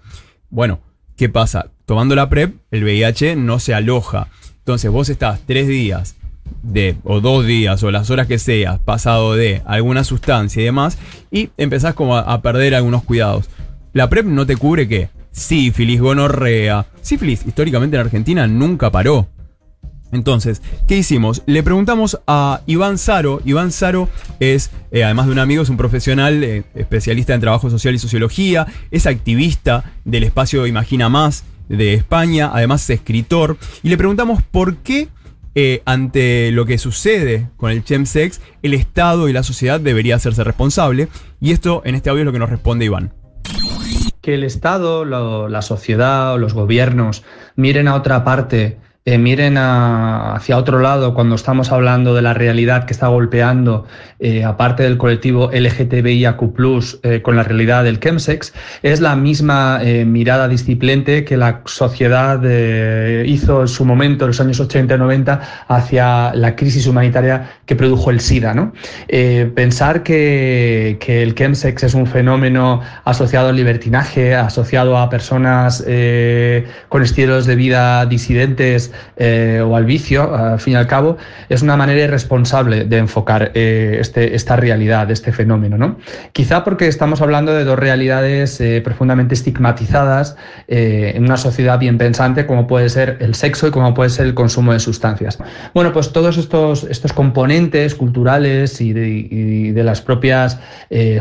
Bueno, 0.50 0.80
¿qué 1.16 1.30
pasa? 1.30 1.72
Tomando 1.86 2.16
la 2.16 2.30
PrEP, 2.30 2.56
el 2.72 2.84
VIH 2.84 3.36
no 3.36 3.60
se 3.60 3.74
aloja. 3.74 4.28
Entonces 4.60 4.92
vos 4.92 5.10
estás 5.10 5.42
tres 5.46 5.68
días 5.68 6.16
de, 6.64 6.98
o 7.04 7.22
dos 7.22 7.46
días, 7.46 7.82
o 7.84 7.92
las 7.92 8.10
horas 8.10 8.28
que 8.28 8.40
seas, 8.40 8.80
pasado 8.80 9.36
de 9.36 9.62
alguna 9.66 10.04
sustancia 10.04 10.62
y 10.62 10.66
demás, 10.66 10.98
y 11.32 11.50
empezás 11.58 11.94
como 11.94 12.18
a, 12.18 12.42
perder 12.42 12.76
algunos 12.76 13.04
cuidados. 13.04 13.50
La 13.94 14.10
PrEP 14.10 14.26
no 14.26 14.46
te 14.46 14.58
cubre 14.58 14.88
qué? 14.88 15.10
Sífilis, 15.32 16.02
gonorrea. 16.02 16.88
Sífilis, 17.02 17.46
históricamente 17.46 17.96
en 17.96 18.02
Argentina, 18.02 18.48
nunca 18.48 18.92
paró. 18.92 19.28
Entonces, 20.12 20.62
¿qué 20.88 20.98
hicimos? 20.98 21.44
Le 21.46 21.62
preguntamos 21.62 22.20
a 22.26 22.62
Iván 22.66 22.98
Saro. 22.98 23.42
Iván 23.46 23.72
Saro 23.72 24.10
es, 24.40 24.72
eh, 24.92 25.04
además 25.04 25.28
de 25.28 25.34
un 25.34 25.40
amigo, 25.40 25.62
es 25.62 25.70
un 25.70 25.78
profesional 25.78 26.44
eh, 26.44 26.64
especialista 26.74 27.36
en 27.36 27.42
trabajo 27.42 27.70
social 27.70 27.94
y 27.94 28.00
sociología, 28.00 28.66
es 28.90 29.06
activista 29.06 29.94
del 30.06 30.24
espacio 30.24 30.66
Imagina 30.66 31.10
Más 31.10 31.44
de 31.68 31.94
España, 31.94 32.50
además 32.52 32.84
es 32.84 32.98
escritor, 32.98 33.58
y 33.84 33.90
le 33.90 33.98
preguntamos 33.98 34.42
por 34.42 34.78
qué, 34.78 35.10
eh, 35.56 35.82
ante 35.86 36.52
lo 36.52 36.66
que 36.66 36.78
sucede 36.78 37.50
con 37.58 37.72
el 37.72 37.84
chemsex, 37.84 38.42
el 38.62 38.74
Estado 38.74 39.30
y 39.30 39.34
la 39.34 39.44
sociedad 39.44 39.80
debería 39.80 40.16
hacerse 40.16 40.44
responsable, 40.44 41.08
y 41.40 41.52
esto 41.52 41.82
en 41.86 41.96
este 41.96 42.10
audio 42.10 42.22
es 42.22 42.26
lo 42.26 42.32
que 42.32 42.40
nos 42.40 42.50
responde 42.50 42.86
Iván. 42.86 43.14
que 44.22 44.34
el 44.36 44.44
Estado, 44.44 45.06
la 45.06 45.62
sociedad 45.62 46.34
o 46.34 46.38
los 46.38 46.54
gobiernos 46.54 47.24
miren 47.56 47.88
a 47.88 47.96
otra 47.96 48.24
parte 48.24 48.78
eh, 49.06 49.18
miren 49.18 49.58
hacia 49.58 50.58
otro 50.58 50.80
lado 50.80 51.14
cuando 51.14 51.36
estamos 51.36 51.72
hablando 51.72 52.14
de 52.14 52.22
la 52.22 52.34
realidad 52.34 52.86
que 52.86 52.92
está 52.92 53.08
golpeando, 53.08 53.88
eh, 54.20 54.44
aparte 54.44 54.84
del 54.84 54.98
colectivo 54.98 55.50
LGTBIAQ, 55.54 56.44
eh, 57.04 57.22
con 57.22 57.38
la 57.38 57.44
realidad 57.44 57.86
del 57.86 58.02
chemsex, 58.02 58.54
es 58.84 59.00
la 59.00 59.16
misma 59.16 59.80
mirada 60.06 60.48
disciplente 60.50 61.24
que 61.24 61.38
la 61.38 61.62
sociedad 61.66 62.44
hizo 63.24 63.62
en 63.62 63.68
su 63.68 63.86
momento, 63.86 64.26
en 64.26 64.30
los 64.30 64.42
años 64.42 64.60
80 64.60 64.96
y 64.96 64.98
90, 64.98 65.42
hacia 65.68 66.34
la 66.36 66.56
crisis 66.56 66.86
humanitaria 66.86 67.50
que 67.66 67.76
produjo 67.76 68.12
el 68.12 68.20
SIDA. 68.20 68.54
¿no? 68.54 68.74
Pensar 69.56 70.04
que, 70.04 70.98
que 71.00 71.24
el 71.24 71.36
chemsex 71.36 71.84
es 71.84 71.94
un 71.94 72.06
fenómeno 72.06 72.82
asociado 73.06 73.50
al 73.50 73.56
libertinaje, 73.56 74.36
asociado 74.36 74.98
a 74.98 75.10
personas 75.10 75.84
con 76.90 77.02
estilos 77.02 77.46
de 77.46 77.56
vida 77.56 78.06
disidentes 78.06 78.89
eh, 79.18 79.62
o 79.66 79.76
al 79.76 79.86
vicio, 79.86 80.34
al 80.34 80.60
fin 80.60 80.74
y 80.74 80.76
al 80.76 80.88
cabo, 80.88 81.18
es 81.50 81.62
una 81.62 81.76
manera 81.78 82.02
irresponsable 82.02 82.86
de 82.86 82.98
enfocar 82.98 83.52
eh, 83.54 83.98
este, 84.00 84.36
esta 84.36 84.56
realidad, 84.56 85.10
este 85.12 85.32
fenómeno. 85.32 85.78
¿no? 85.78 85.98
Quizá 86.34 86.64
porque 86.64 86.88
estamos 86.88 87.22
hablando 87.22 87.54
de 87.54 87.64
dos 87.64 87.78
realidades 87.78 88.60
eh, 88.62 88.82
profundamente 88.84 89.34
estigmatizadas 89.34 90.36
en 90.68 91.24
una 91.24 91.38
sociedad 91.38 91.80
bien 91.80 91.98
pensante, 91.98 92.46
como 92.46 92.68
puede 92.68 92.90
ser 92.90 93.18
el 93.20 93.36
sexo 93.36 93.68
y 93.68 93.72
como 93.72 93.94
puede 93.94 94.10
ser 94.10 94.28
el 94.28 94.34
consumo 94.34 94.74
de 94.74 94.80
sustancias. 94.80 95.40
Bueno, 95.74 95.92
pues 95.92 96.12
todos 96.12 96.38
estos, 96.38 96.84
estos 96.84 97.14
componentes 97.14 97.96
culturales 97.96 98.80
y 98.82 98.94
de, 98.94 99.84
las 99.84 100.02
propias 100.02 100.60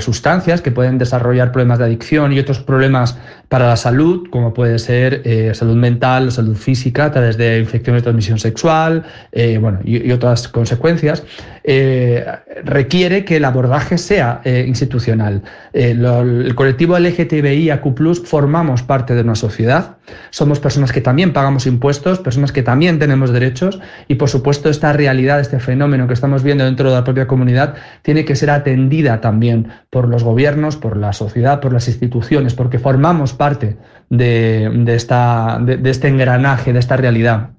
sustancias 0.01 0.61
que 0.61 0.71
pueden 0.71 0.99
desarrollar 0.99 1.53
problemas 1.53 1.79
de 1.79 1.87
adicción 1.87 2.33
y 2.33 2.39
otros 2.39 2.61
problemas 2.61 3.17
para 3.49 3.67
la 3.67 3.77
salud, 3.77 4.29
como 4.31 4.53
puede 4.53 4.79
ser 4.79 5.23
eh, 5.25 5.53
salud 5.55 5.77
mental, 5.77 6.31
salud 6.31 6.57
física, 6.57 7.11
través 7.11 7.39
de 7.39 7.59
infecciones 7.59 8.03
de 8.03 8.05
transmisión 8.05 8.39
sexual, 8.39 9.05
eh, 9.33 9.59
bueno, 9.59 9.81
y, 9.85 10.11
otras 10.13 10.49
consecuencias, 10.49 11.23
eh, 11.65 12.25
requiere 12.65 13.25
que 13.25 13.37
el 13.37 13.45
abordaje 13.45 13.99
sea 13.99 14.43
institucional. 14.45 15.43
El 15.73 16.55
colectivo 16.55 16.99
LGTBIAQ+, 16.99 18.25
formamos 18.25 18.83
parte 18.83 19.15
de 19.15 19.23
una 19.23 19.35
sociedad, 19.35 19.99
somos 20.31 20.61
personas 20.61 20.93
que 20.93 21.01
también 21.01 21.33
pagamos 21.33 21.67
impuestos, 21.67 22.19
personas 22.19 22.53
que 22.53 22.63
también 22.63 22.99
tenemos 22.99 23.33
derechos 23.33 23.81
y 24.09 24.15
por 24.15 24.29
supuesto 24.29 24.69
esta 24.69 24.93
realidad, 24.93 25.41
este 25.41 25.61
fenómeno 25.61 26.07
que 26.07 26.15
estamos 26.15 26.43
viendo 26.43 26.65
dentro 26.65 26.89
de 26.89 26.97
la 26.97 27.05
propia 27.05 27.27
comunidad 27.27 27.75
tiene 28.03 28.25
que 28.25 28.37
ser 28.37 28.51
atendida 28.51 29.21
también 29.21 29.69
por 29.91 30.09
los 30.09 30.25
gobiernos, 30.25 30.77
por 30.77 30.97
la 30.97 31.13
sociedad, 31.13 31.61
por 31.61 31.73
las 31.73 31.89
instituciones, 31.89 32.55
porque 32.55 32.79
formamos 32.79 33.33
parte 33.39 33.79
de, 34.11 34.85
esta, 34.89 35.59
de- 35.63 35.89
este 35.89 36.09
engranaje, 36.09 36.75
de 36.75 36.79
esta 36.79 36.97
realidad. 36.99 37.51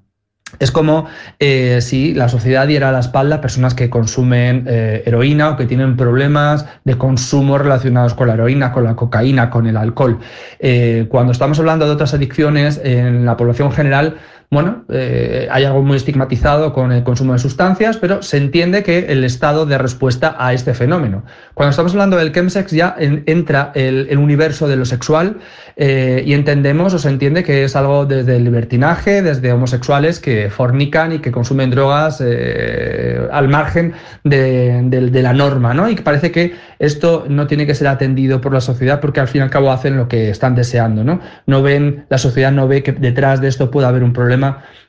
Es 0.58 0.72
como 0.72 1.06
eh, 1.38 1.78
si 1.80 2.12
la 2.12 2.28
sociedad 2.28 2.66
diera 2.66 2.90
la 2.90 2.98
espalda 2.98 3.36
a 3.36 3.40
personas 3.40 3.74
que 3.74 3.88
consumen 3.88 4.64
eh, 4.66 5.04
heroína 5.06 5.50
o 5.50 5.56
que 5.56 5.64
tienen 5.66 5.96
problemas 5.96 6.66
de 6.84 6.98
consumo 6.98 7.56
relacionados 7.56 8.14
con 8.14 8.26
la 8.26 8.34
heroína, 8.34 8.72
con 8.72 8.82
la 8.82 8.96
cocaína, 8.96 9.48
con 9.48 9.68
el 9.68 9.76
alcohol. 9.76 10.18
Eh, 10.58 11.06
cuando 11.08 11.30
estamos 11.30 11.58
hablando 11.60 11.86
de 11.86 11.92
otras 11.92 12.14
adicciones 12.14 12.80
en 12.82 13.24
la 13.24 13.36
población 13.36 13.70
general, 13.70 14.16
bueno, 14.52 14.84
eh, 14.88 15.46
hay 15.48 15.62
algo 15.62 15.80
muy 15.82 15.96
estigmatizado 15.96 16.72
con 16.72 16.90
el 16.90 17.04
consumo 17.04 17.34
de 17.34 17.38
sustancias, 17.38 17.98
pero 17.98 18.20
se 18.20 18.36
entiende 18.36 18.82
que 18.82 19.06
el 19.12 19.22
estado 19.22 19.64
de 19.64 19.78
respuesta 19.78 20.34
a 20.38 20.52
este 20.52 20.74
fenómeno. 20.74 21.22
Cuando 21.54 21.70
estamos 21.70 21.92
hablando 21.92 22.16
del 22.16 22.32
chemsex 22.32 22.72
ya 22.72 22.96
en- 22.98 23.22
entra 23.26 23.70
el, 23.76 24.08
universo 24.18 24.66
de 24.66 24.74
lo 24.74 24.84
sexual 24.86 25.36
eh, 25.76 26.24
y 26.26 26.32
entendemos 26.32 26.92
o 26.94 26.98
se 26.98 27.08
entiende 27.08 27.44
que 27.44 27.62
es 27.62 27.76
algo 27.76 28.06
desde 28.06 28.38
el 28.38 28.44
libertinaje, 28.44 29.22
desde 29.22 29.52
homosexuales 29.52 30.18
que 30.18 30.50
fornican 30.50 31.12
y 31.12 31.18
que 31.20 31.30
consumen 31.30 31.70
drogas 31.70 32.20
eh, 32.20 33.20
al 33.30 33.48
margen 33.48 33.92
de 34.24 35.20
la 35.22 35.32
norma, 35.32 35.74
¿no? 35.74 35.88
Y 35.88 35.94
que 35.94 36.02
parece 36.02 36.32
que 36.32 36.54
esto 36.80 37.24
no 37.28 37.46
tiene 37.46 37.66
que 37.66 37.74
ser 37.74 37.86
atendido 37.86 38.40
por 38.40 38.52
la 38.52 38.60
sociedad 38.60 39.00
porque 39.00 39.20
al 39.20 39.28
fin 39.28 39.40
y 39.40 39.44
al 39.44 39.50
cabo 39.50 39.70
hacen 39.70 39.96
lo 39.96 40.08
que 40.08 40.30
están 40.30 40.54
deseando, 40.56 41.04
¿no? 41.04 41.20
No 41.46 41.62
ven, 41.62 42.06
la 42.08 42.18
sociedad 42.18 42.50
no 42.50 42.66
ve 42.66 42.82
que 42.82 42.92
detrás 42.92 43.40
de 43.40 43.46
esto 43.48 43.70
pueda 43.70 43.88
haber 43.88 44.02
un 44.02 44.12
problema 44.12 44.39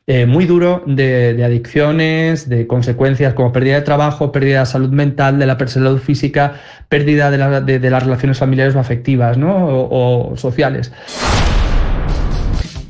eh, 0.07 0.25
muy 0.25 0.45
duro 0.45 0.83
de, 0.85 1.33
adicciones, 1.43 2.49
de 2.49 2.67
consecuencias 2.67 3.33
como 3.33 3.51
pérdida 3.51 3.75
de 3.75 3.81
trabajo, 3.81 4.31
pérdida 4.31 4.61
de 4.61 4.65
salud 4.65 4.89
mental, 4.89 5.37
de 5.39 5.45
la 5.45 5.57
salud 5.57 5.99
física, 5.99 6.53
pérdida 6.89 7.29
de, 7.31 7.37
la- 7.37 7.61
de- 7.61 7.79
las 7.89 8.03
relaciones 8.03 8.37
familiares 8.39 8.75
o 8.75 8.79
afectivas, 8.79 9.37
¿no? 9.37 9.67
O 9.67 10.33
sociales. 10.37 10.91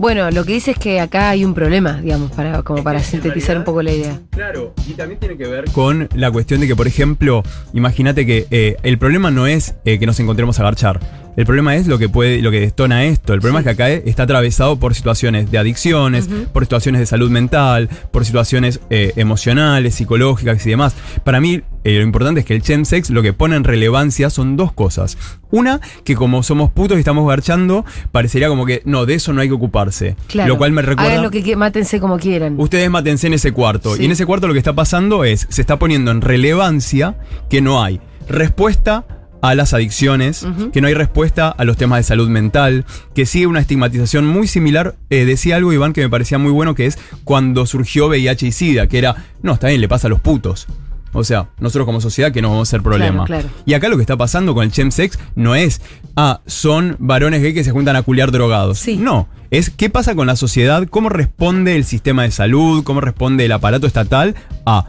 Bueno, 0.02 0.32
lo 0.32 0.44
que 0.46 0.54
dice 0.54 0.72
es 0.72 0.80
que 0.80 1.00
acá 1.00 1.30
hay 1.30 1.46
un 1.46 1.54
problema, 1.54 2.02
digamos, 2.02 2.32
para, 2.32 2.64
como 2.64 2.84
para 2.84 3.04
sintetizar 3.04 3.56
un 3.56 3.64
poco 3.64 3.84
la 3.84 3.92
idea. 3.92 4.20
Claro, 4.32 4.74
y 4.88 4.94
también 4.94 5.20
tiene 5.20 5.38
que 5.38 5.46
ver 5.46 5.66
con 5.66 6.10
la 6.16 6.32
cuestión 6.32 6.60
de 6.60 6.66
que, 6.66 6.76
por 6.76 6.88
ejemplo, 6.88 7.44
imagínate 7.74 8.26
que 8.26 8.48
eh, 8.50 8.78
el 8.82 8.98
problema 8.98 9.30
no 9.30 9.46
es 9.46 9.76
eh, 9.86 10.00
que 10.00 10.08
nos 10.08 10.20
encontremos 10.20 10.60
a 10.60 10.64
garchar. 10.64 11.00
El 11.38 11.46
problema 11.46 11.76
es 11.76 11.88
lo 11.88 11.98
que 11.98 12.10
puede, 12.10 12.42
lo 12.42 12.52
que 12.52 12.60
detona 12.60 13.06
esto. 13.06 13.34
El 13.34 13.40
problema 13.40 13.60
es 13.60 13.64
que 13.64 13.70
acá 13.70 13.90
eh, 13.90 14.04
está 14.06 14.24
atravesado 14.24 14.78
por 14.78 14.96
situaciones 14.96 15.50
de 15.50 15.58
adicciones, 15.58 16.28
por 16.52 16.64
situaciones 16.64 17.00
de 17.00 17.06
salud 17.06 17.30
mental, 17.30 17.90
por 18.12 18.26
situaciones 18.26 18.82
eh, 18.90 19.14
emocionales, 19.16 19.96
psicológicas 19.96 20.66
y 20.66 20.70
demás. 20.72 20.94
Para 21.24 21.40
mí, 21.40 21.62
eh, 21.84 21.98
lo 21.98 22.04
importante 22.04 22.42
es 22.42 22.46
que 22.46 22.56
el 22.56 22.62
chemsex 22.62 23.10
lo 23.10 23.22
que 23.22 23.34
pone 23.34 23.56
en 23.56 23.64
relevancia 23.64 24.30
son 24.30 24.58
dos 24.58 24.72
cosas. 24.72 25.18
Una, 25.50 25.80
que 26.04 26.16
como 26.16 26.44
somos 26.44 26.72
putos 26.72 26.98
y 26.98 27.00
estamos 27.00 27.28
garchando, 27.28 27.86
parecería 28.12 28.48
como 28.48 28.66
que 28.66 28.82
no, 28.86 29.06
de 29.06 29.16
eso 29.16 29.34
no 29.34 29.42
hay 29.42 29.48
que 29.48 29.54
ocuparse. 29.54 30.16
Claro. 30.28 30.50
Lo 30.50 30.58
cual 30.58 30.72
me 30.72 30.82
recuerda. 30.82 31.12
Hagan 31.12 31.24
lo 31.24 31.32
que 31.32 31.56
mátense 31.56 32.00
como 32.00 32.20
quieran. 32.20 32.56
Ustedes 32.60 32.90
mátense 32.90 33.28
en 33.28 33.34
ese 33.34 33.52
cuarto. 33.52 33.96
Sí. 33.96 34.04
Y 34.04 34.06
en 34.06 34.12
ese 34.12 34.26
cuarto 34.26 34.48
lo 34.48 34.54
que 34.54 34.60
está 34.60 34.74
pasando 34.74 35.24
es, 35.24 35.48
se 35.50 35.62
está 35.62 35.80
poniendo 35.80 36.12
en 36.12 36.22
relevancia 36.22 37.18
que 37.50 37.62
no 37.62 37.84
hay 37.84 38.00
respuesta 38.28 39.06
a 39.42 39.56
las 39.56 39.74
adicciones, 39.74 40.46
que 40.72 40.82
no 40.82 40.88
hay 40.88 40.94
respuesta 40.94 41.50
a 41.50 41.64
los 41.64 41.76
temas 41.76 42.00
de 42.00 42.04
salud 42.04 42.30
mental, 42.30 42.86
que 43.16 43.26
sigue 43.26 43.48
una 43.48 43.60
estigmatización 43.60 44.26
muy 44.26 44.48
similar. 44.48 44.96
Eh, 45.10 45.26
decía 45.26 45.56
algo, 45.56 45.74
Iván, 45.74 45.94
que 45.94 46.02
me 46.02 46.10
parecía 46.10 46.38
muy 46.38 46.52
bueno, 46.52 46.76
que 46.76 46.86
es 46.86 47.00
cuando 47.24 47.66
surgió 47.66 48.08
VIH 48.08 48.48
y 48.48 48.52
SIDA, 48.52 48.88
que 48.88 49.00
era, 49.00 49.16
no, 49.42 49.54
está 49.54 49.68
bien, 49.68 49.82
le 49.82 49.88
pasa 49.88 50.08
a 50.08 50.10
los 50.10 50.20
putos. 50.20 50.68
O 51.14 51.24
sea, 51.24 51.50
nosotros 51.60 51.86
como 51.86 52.02
sociedad 52.02 52.32
que 52.32 52.42
no 52.42 52.50
vamos 52.50 52.70
a 52.70 52.72
ser 52.72 52.82
problema. 52.82 53.26
Claro, 53.26 53.44
claro. 53.44 53.64
Y 53.66 53.74
acá 53.74 53.90
lo 53.90 53.98
que 53.98 54.04
está 54.04 54.18
pasando 54.18 54.54
con 54.54 54.64
el 54.64 54.72
chemsex 54.72 55.20
no 55.36 55.56
es, 55.56 55.82
ah, 56.16 56.42
son 56.46 56.96
varones 57.00 57.42
gay 57.42 57.54
que 57.54 57.64
se 57.64 57.72
juntan 57.72 57.96
a 57.96 58.02
culiar 58.02 58.32
drogados. 58.32 58.80
Sí. 58.80 58.98
No, 58.98 59.28
es 59.50 59.70
qué 59.70 59.90
pasa 59.90 60.16
con 60.16 60.28
la 60.28 60.36
sociedad, 60.36 60.88
cómo 60.90 61.10
responde 61.10 61.76
el 61.76 61.84
sistema 61.84 62.24
de 62.24 62.32
salud, 62.32 62.84
cómo 62.84 63.02
responde 63.02 63.46
el 63.46 63.52
aparato 63.52 63.88
estatal 63.88 64.36
a 64.66 64.88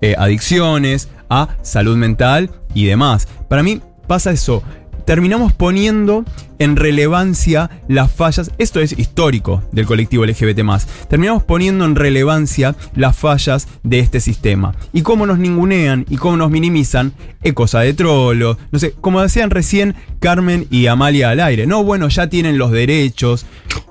eh, 0.00 0.14
adicciones, 0.18 1.08
a 1.28 1.56
salud 1.62 1.96
mental 1.96 2.50
y 2.74 2.84
demás. 2.84 3.26
Para 3.48 3.62
mí 3.62 3.80
pasa 4.06 4.30
eso. 4.30 4.62
Terminamos 5.04 5.52
poniendo 5.52 6.24
en 6.58 6.76
relevancia 6.76 7.70
las 7.88 8.10
fallas, 8.10 8.50
esto 8.58 8.80
es 8.80 8.98
histórico 8.98 9.62
del 9.72 9.86
colectivo 9.86 10.24
LGBT+, 10.24 10.62
terminamos 11.08 11.42
poniendo 11.42 11.84
en 11.84 11.94
relevancia 11.94 12.74
las 12.94 13.16
fallas 13.16 13.68
de 13.82 13.98
este 13.98 14.20
sistema. 14.20 14.74
Y 14.92 15.02
cómo 15.02 15.26
nos 15.26 15.38
ningunean 15.38 16.06
y 16.08 16.16
cómo 16.16 16.36
nos 16.36 16.50
minimizan, 16.50 17.12
es 17.42 17.52
cosa 17.52 17.80
de 17.80 17.92
trolo, 17.92 18.56
no 18.70 18.78
sé, 18.78 18.92
como 18.92 19.20
decían 19.20 19.50
recién 19.50 19.94
Carmen 20.20 20.66
y 20.70 20.86
Amalia 20.86 21.30
al 21.30 21.40
aire, 21.40 21.66
no, 21.66 21.84
bueno, 21.84 22.08
ya 22.08 22.28
tienen 22.28 22.56
los 22.56 22.70
derechos, 22.70 23.46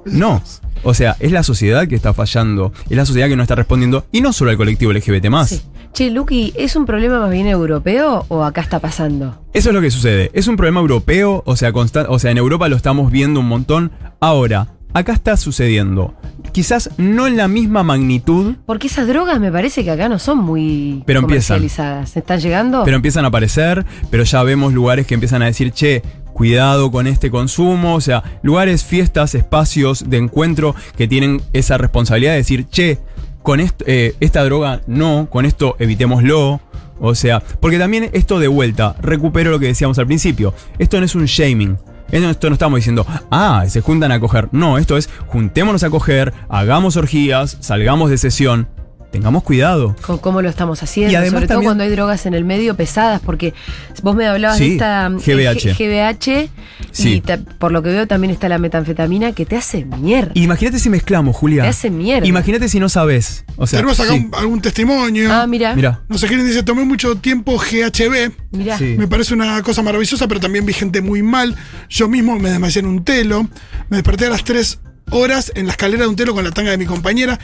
no. 0.05 0.41
O 0.85 0.93
sea, 0.93 1.15
es 1.19 1.31
la 1.31 1.43
sociedad 1.43 1.87
que 1.87 1.95
está 1.95 2.13
fallando, 2.13 2.73
es 2.89 2.97
la 2.97 3.05
sociedad 3.05 3.29
que 3.29 3.37
no 3.37 3.43
está 3.43 3.55
respondiendo, 3.55 4.05
y 4.11 4.19
no 4.19 4.33
solo 4.33 4.51
al 4.51 4.57
colectivo 4.57 4.91
LGBT+. 4.91 5.27
Sí. 5.47 5.61
Che, 5.93 6.09
Lucky, 6.09 6.53
¿es 6.55 6.75
un 6.75 6.87
problema 6.87 7.19
más 7.19 7.29
bien 7.29 7.45
europeo 7.45 8.25
o 8.27 8.43
acá 8.43 8.61
está 8.61 8.79
pasando? 8.79 9.39
Eso 9.53 9.69
es 9.69 9.75
lo 9.75 9.81
que 9.81 9.91
sucede. 9.91 10.31
Es 10.33 10.47
un 10.47 10.57
problema 10.57 10.79
europeo, 10.79 11.43
o 11.45 11.55
sea, 11.55 11.71
o 11.71 12.19
sea, 12.19 12.31
en 12.31 12.37
Europa 12.39 12.67
lo 12.67 12.75
estamos 12.75 13.11
viendo 13.11 13.41
un 13.41 13.47
montón. 13.47 13.91
Ahora, 14.19 14.69
acá 14.93 15.13
está 15.13 15.37
sucediendo. 15.37 16.15
Quizás 16.51 16.89
no 16.97 17.27
en 17.27 17.37
la 17.37 17.47
misma 17.47 17.83
magnitud, 17.83 18.55
Porque 18.65 18.87
esas 18.87 19.07
drogas 19.07 19.39
me 19.39 19.51
parece 19.51 19.83
que 19.83 19.91
acá 19.91 20.09
no 20.09 20.17
son 20.17 20.39
muy 20.39 21.03
Pero 21.05 21.19
empiezan. 21.19 21.57
comercializadas. 21.57 22.17
¿Están 22.17 22.39
llegando? 22.39 22.83
pero 22.83 22.95
empiezan 22.95 23.25
a 23.25 23.27
aparecer, 23.27 23.85
pero 24.09 24.23
ya 24.23 24.41
vemos 24.41 24.73
lugares 24.73 25.05
que 25.05 25.13
empiezan 25.13 25.43
a 25.43 25.45
decir, 25.45 25.73
che, 25.73 26.01
cuidado 26.33 26.91
con 26.91 27.05
este 27.05 27.29
consumo, 27.29 27.93
o 27.93 28.01
sea, 28.01 28.23
lugares, 28.41 28.83
fiestas, 28.83 29.35
espacios 29.35 30.09
de 30.09 30.17
encuentro 30.17 30.73
que 30.97 31.07
tienen 31.07 31.43
esa 31.53 31.77
responsabilidad 31.77 32.31
de 32.31 32.37
decir, 32.37 32.65
che, 32.67 32.97
con 33.43 33.59
eh, 33.59 34.15
esta 34.19 34.43
droga 34.43 34.81
no, 34.87 35.27
con 35.29 35.45
esto 35.45 35.75
evitémoslo. 35.79 36.61
O 36.99 37.15
sea, 37.15 37.41
porque 37.59 37.77
también 37.77 38.09
esto 38.13 38.39
de 38.39 38.47
vuelta, 38.47 38.95
recupero 39.01 39.51
lo 39.51 39.59
que 39.59 39.67
decíamos 39.67 39.99
al 39.99 40.07
principio, 40.07 40.53
esto 40.79 40.99
no 40.99 41.05
es 41.05 41.15
un 41.15 41.25
shaming. 41.25 41.77
Esto 42.11 42.47
no 42.47 42.53
estamos 42.53 42.77
diciendo, 42.77 43.07
ah, 43.31 43.65
se 43.67 43.81
juntan 43.81 44.11
a 44.11 44.19
coger. 44.19 44.47
No, 44.51 44.77
esto 44.77 44.97
es, 44.97 45.09
juntémonos 45.27 45.83
a 45.83 45.89
coger, 45.89 46.31
hagamos 46.47 46.95
orgías, 46.95 47.57
salgamos 47.59 48.11
de 48.11 48.19
sesión. 48.19 48.67
Tengamos 49.13 49.43
cuidado. 49.43 49.95
con 50.05 50.17
cómo 50.17 50.41
lo 50.41 50.49
estamos 50.49 50.83
haciendo, 50.83 51.13
Y 51.13 51.15
además 51.15 51.33
sobre 51.41 51.47
todo 51.47 51.61
cuando 51.61 51.83
hay 51.85 51.89
drogas 51.91 52.25
en 52.25 52.33
el 52.33 52.43
medio 52.43 52.75
pesadas, 52.75 53.21
porque 53.23 53.53
vos 54.01 54.15
me 54.15 54.25
hablabas 54.27 54.57
Sí, 54.57 54.65
de 54.69 54.73
esta 54.73 55.07
eh, 55.07 55.09
GBH. 55.11 55.75
G- 55.75 55.77
GBH 55.77 56.49
Sí. 56.91 57.13
y 57.13 57.21
ta- 57.21 57.37
por 57.37 57.71
lo 57.71 57.81
que 57.83 57.89
veo 57.89 58.07
también 58.07 58.31
está 58.31 58.49
la 58.49 58.57
metanfetamina 58.57 59.31
que 59.31 59.45
te 59.45 59.55
hace 59.55 59.85
mierda. 59.85 60.31
Imagínate 60.33 60.79
si 60.79 60.89
mezclamos, 60.89 61.35
Julia. 61.35 61.63
Te 61.63 61.69
hace 61.69 61.89
mierda. 61.89 62.27
Imagínate 62.27 62.67
si 62.67 62.79
no 62.79 62.89
sabes. 62.89 63.45
O 63.55 63.67
sea, 63.67 63.77
Tenemos 63.79 63.99
acá 63.99 64.11
sí. 64.13 64.17
un- 64.19 64.31
algún 64.35 64.61
testimonio. 64.61 65.31
ah, 65.31 65.47
mira, 65.47 65.75
Mira. 65.75 66.01
No 66.09 66.17
sé 66.17 66.27
quién 66.27 66.45
dice, 66.45 66.63
tomé 66.63 66.83
mucho 66.83 67.15
tiempo 67.15 67.57
GHB. 67.57 68.31
mira. 68.51 68.77
Sí. 68.77 68.95
Me 68.97 69.07
parece 69.07 69.33
una 69.33 69.61
cosa 69.61 69.81
maravillosa, 69.83 70.27
pero 70.27 70.39
también 70.39 70.65
vi 70.65 70.73
gente 70.73 71.01
muy 71.01 71.21
mal. 71.23 71.55
Yo 71.89 72.09
mismo 72.09 72.37
me 72.39 72.49
desmayé 72.49 72.79
en 72.79 72.87
un 72.87 73.03
telo. 73.03 73.47
Me 73.89 73.97
desperté 73.97 74.25
a 74.25 74.29
las 74.31 74.43
3 74.43 74.79
horas 75.11 75.51
en 75.55 75.65
la 75.67 75.71
escalera 75.73 76.03
de 76.03 76.09
un 76.09 76.15
telo 76.15 76.33
con 76.33 76.43
la 76.43 76.51
tanga 76.51 76.71
de 76.71 76.77
mi 76.77 76.85
compañera. 76.85 77.39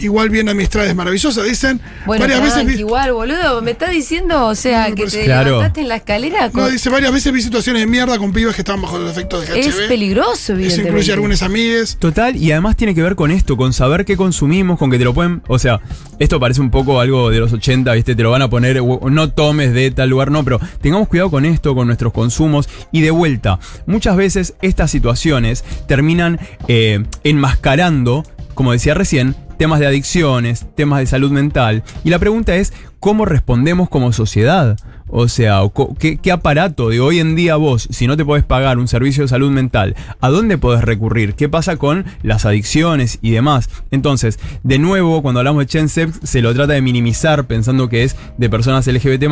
Igual 0.00 0.28
bien 0.28 0.48
administrada, 0.48 0.88
es 0.88 0.96
maravillosa, 0.96 1.42
dicen. 1.44 1.80
Bueno, 2.04 2.22
varias 2.24 2.42
veces 2.42 2.66
vi, 2.66 2.74
igual, 2.80 3.12
boludo, 3.12 3.62
me 3.62 3.70
está 3.70 3.88
diciendo, 3.90 4.46
o 4.46 4.54
sea, 4.56 4.88
No, 4.88 4.96
que 4.96 5.06
te 5.06 5.24
claro. 5.24 5.50
levantaste 5.50 5.80
en 5.82 5.88
la 5.88 5.96
escalera. 5.96 6.50
no, 6.52 6.68
dice 6.68 6.90
varias 6.90 7.12
veces 7.12 7.32
vi 7.32 7.40
situaciones 7.40 7.80
de 7.82 7.86
mierda 7.86 8.18
con 8.18 8.32
pibes 8.32 8.56
que 8.56 8.62
estaban 8.62 8.82
bajo 8.82 8.98
los 8.98 9.12
efectos 9.12 9.46
de 9.46 9.54
GHB. 9.54 9.68
es 9.68 9.74
peligroso, 9.88 10.32
Eso 10.34 10.52
evidentemente. 10.54 10.90
incluye 10.90 11.12
algunas 11.12 11.42
amigues. 11.42 11.96
Total, 12.00 12.34
y 12.34 12.50
además 12.50 12.76
tiene 12.76 12.92
que 12.92 13.02
ver 13.04 13.14
con 13.14 13.30
esto, 13.30 13.56
con 13.56 13.72
saber 13.72 14.04
qué 14.04 14.16
consumimos, 14.16 14.80
con 14.80 14.90
que 14.90 14.98
te 14.98 15.04
lo 15.04 15.14
pueden. 15.14 15.42
O 15.46 15.60
sea, 15.60 15.80
esto 16.18 16.40
parece 16.40 16.60
un 16.60 16.70
poco 16.72 16.98
algo 17.00 17.30
de 17.30 17.38
los 17.38 17.52
80, 17.52 17.92
¿viste? 17.92 18.16
Te 18.16 18.22
lo 18.24 18.32
van 18.32 18.42
a 18.42 18.50
poner, 18.50 18.82
no 18.82 19.30
tomes 19.30 19.72
de 19.72 19.92
tal 19.92 20.10
lugar, 20.10 20.32
no, 20.32 20.42
pero 20.44 20.58
tengamos 20.80 21.06
cuidado 21.06 21.30
con 21.30 21.44
esto, 21.44 21.72
con 21.76 21.86
nuestros 21.86 22.12
consumos. 22.12 22.68
Y 22.90 23.00
de 23.02 23.12
vuelta, 23.12 23.60
muchas 23.86 24.16
veces 24.16 24.54
estas 24.60 24.90
situaciones 24.90 25.64
terminan 25.86 26.40
eh, 26.66 27.03
enmascarando, 27.22 28.24
como 28.54 28.72
decía 28.72 28.94
recién, 28.94 29.34
temas 29.56 29.80
de 29.80 29.86
adicciones, 29.86 30.66
temas 30.74 31.00
de 31.00 31.06
salud 31.06 31.30
mental. 31.30 31.82
Y 32.04 32.10
la 32.10 32.18
pregunta 32.18 32.54
es, 32.56 32.72
¿cómo 33.00 33.24
respondemos 33.24 33.88
como 33.88 34.12
sociedad? 34.12 34.76
O 35.08 35.28
sea, 35.28 35.60
¿qué, 35.98 36.16
qué 36.16 36.32
aparato 36.32 36.88
de 36.88 36.98
hoy 37.00 37.20
en 37.20 37.36
día 37.36 37.56
vos, 37.56 37.86
si 37.90 38.06
no 38.06 38.16
te 38.16 38.24
podés 38.24 38.42
pagar 38.42 38.78
un 38.78 38.88
servicio 38.88 39.22
de 39.22 39.28
salud 39.28 39.50
mental, 39.50 39.94
¿a 40.20 40.28
dónde 40.28 40.58
podés 40.58 40.82
recurrir? 40.82 41.34
¿Qué 41.34 41.48
pasa 41.48 41.76
con 41.76 42.04
las 42.22 42.46
adicciones 42.46 43.18
y 43.22 43.30
demás? 43.30 43.68
Entonces, 43.90 44.40
de 44.64 44.78
nuevo, 44.78 45.22
cuando 45.22 45.40
hablamos 45.40 45.60
de 45.60 45.66
Chenseps, 45.66 46.20
se 46.28 46.42
lo 46.42 46.52
trata 46.54 46.72
de 46.72 46.82
minimizar 46.82 47.46
pensando 47.46 47.88
que 47.88 48.02
es 48.02 48.16
de 48.38 48.50
personas 48.50 48.86
LGBT 48.86 49.24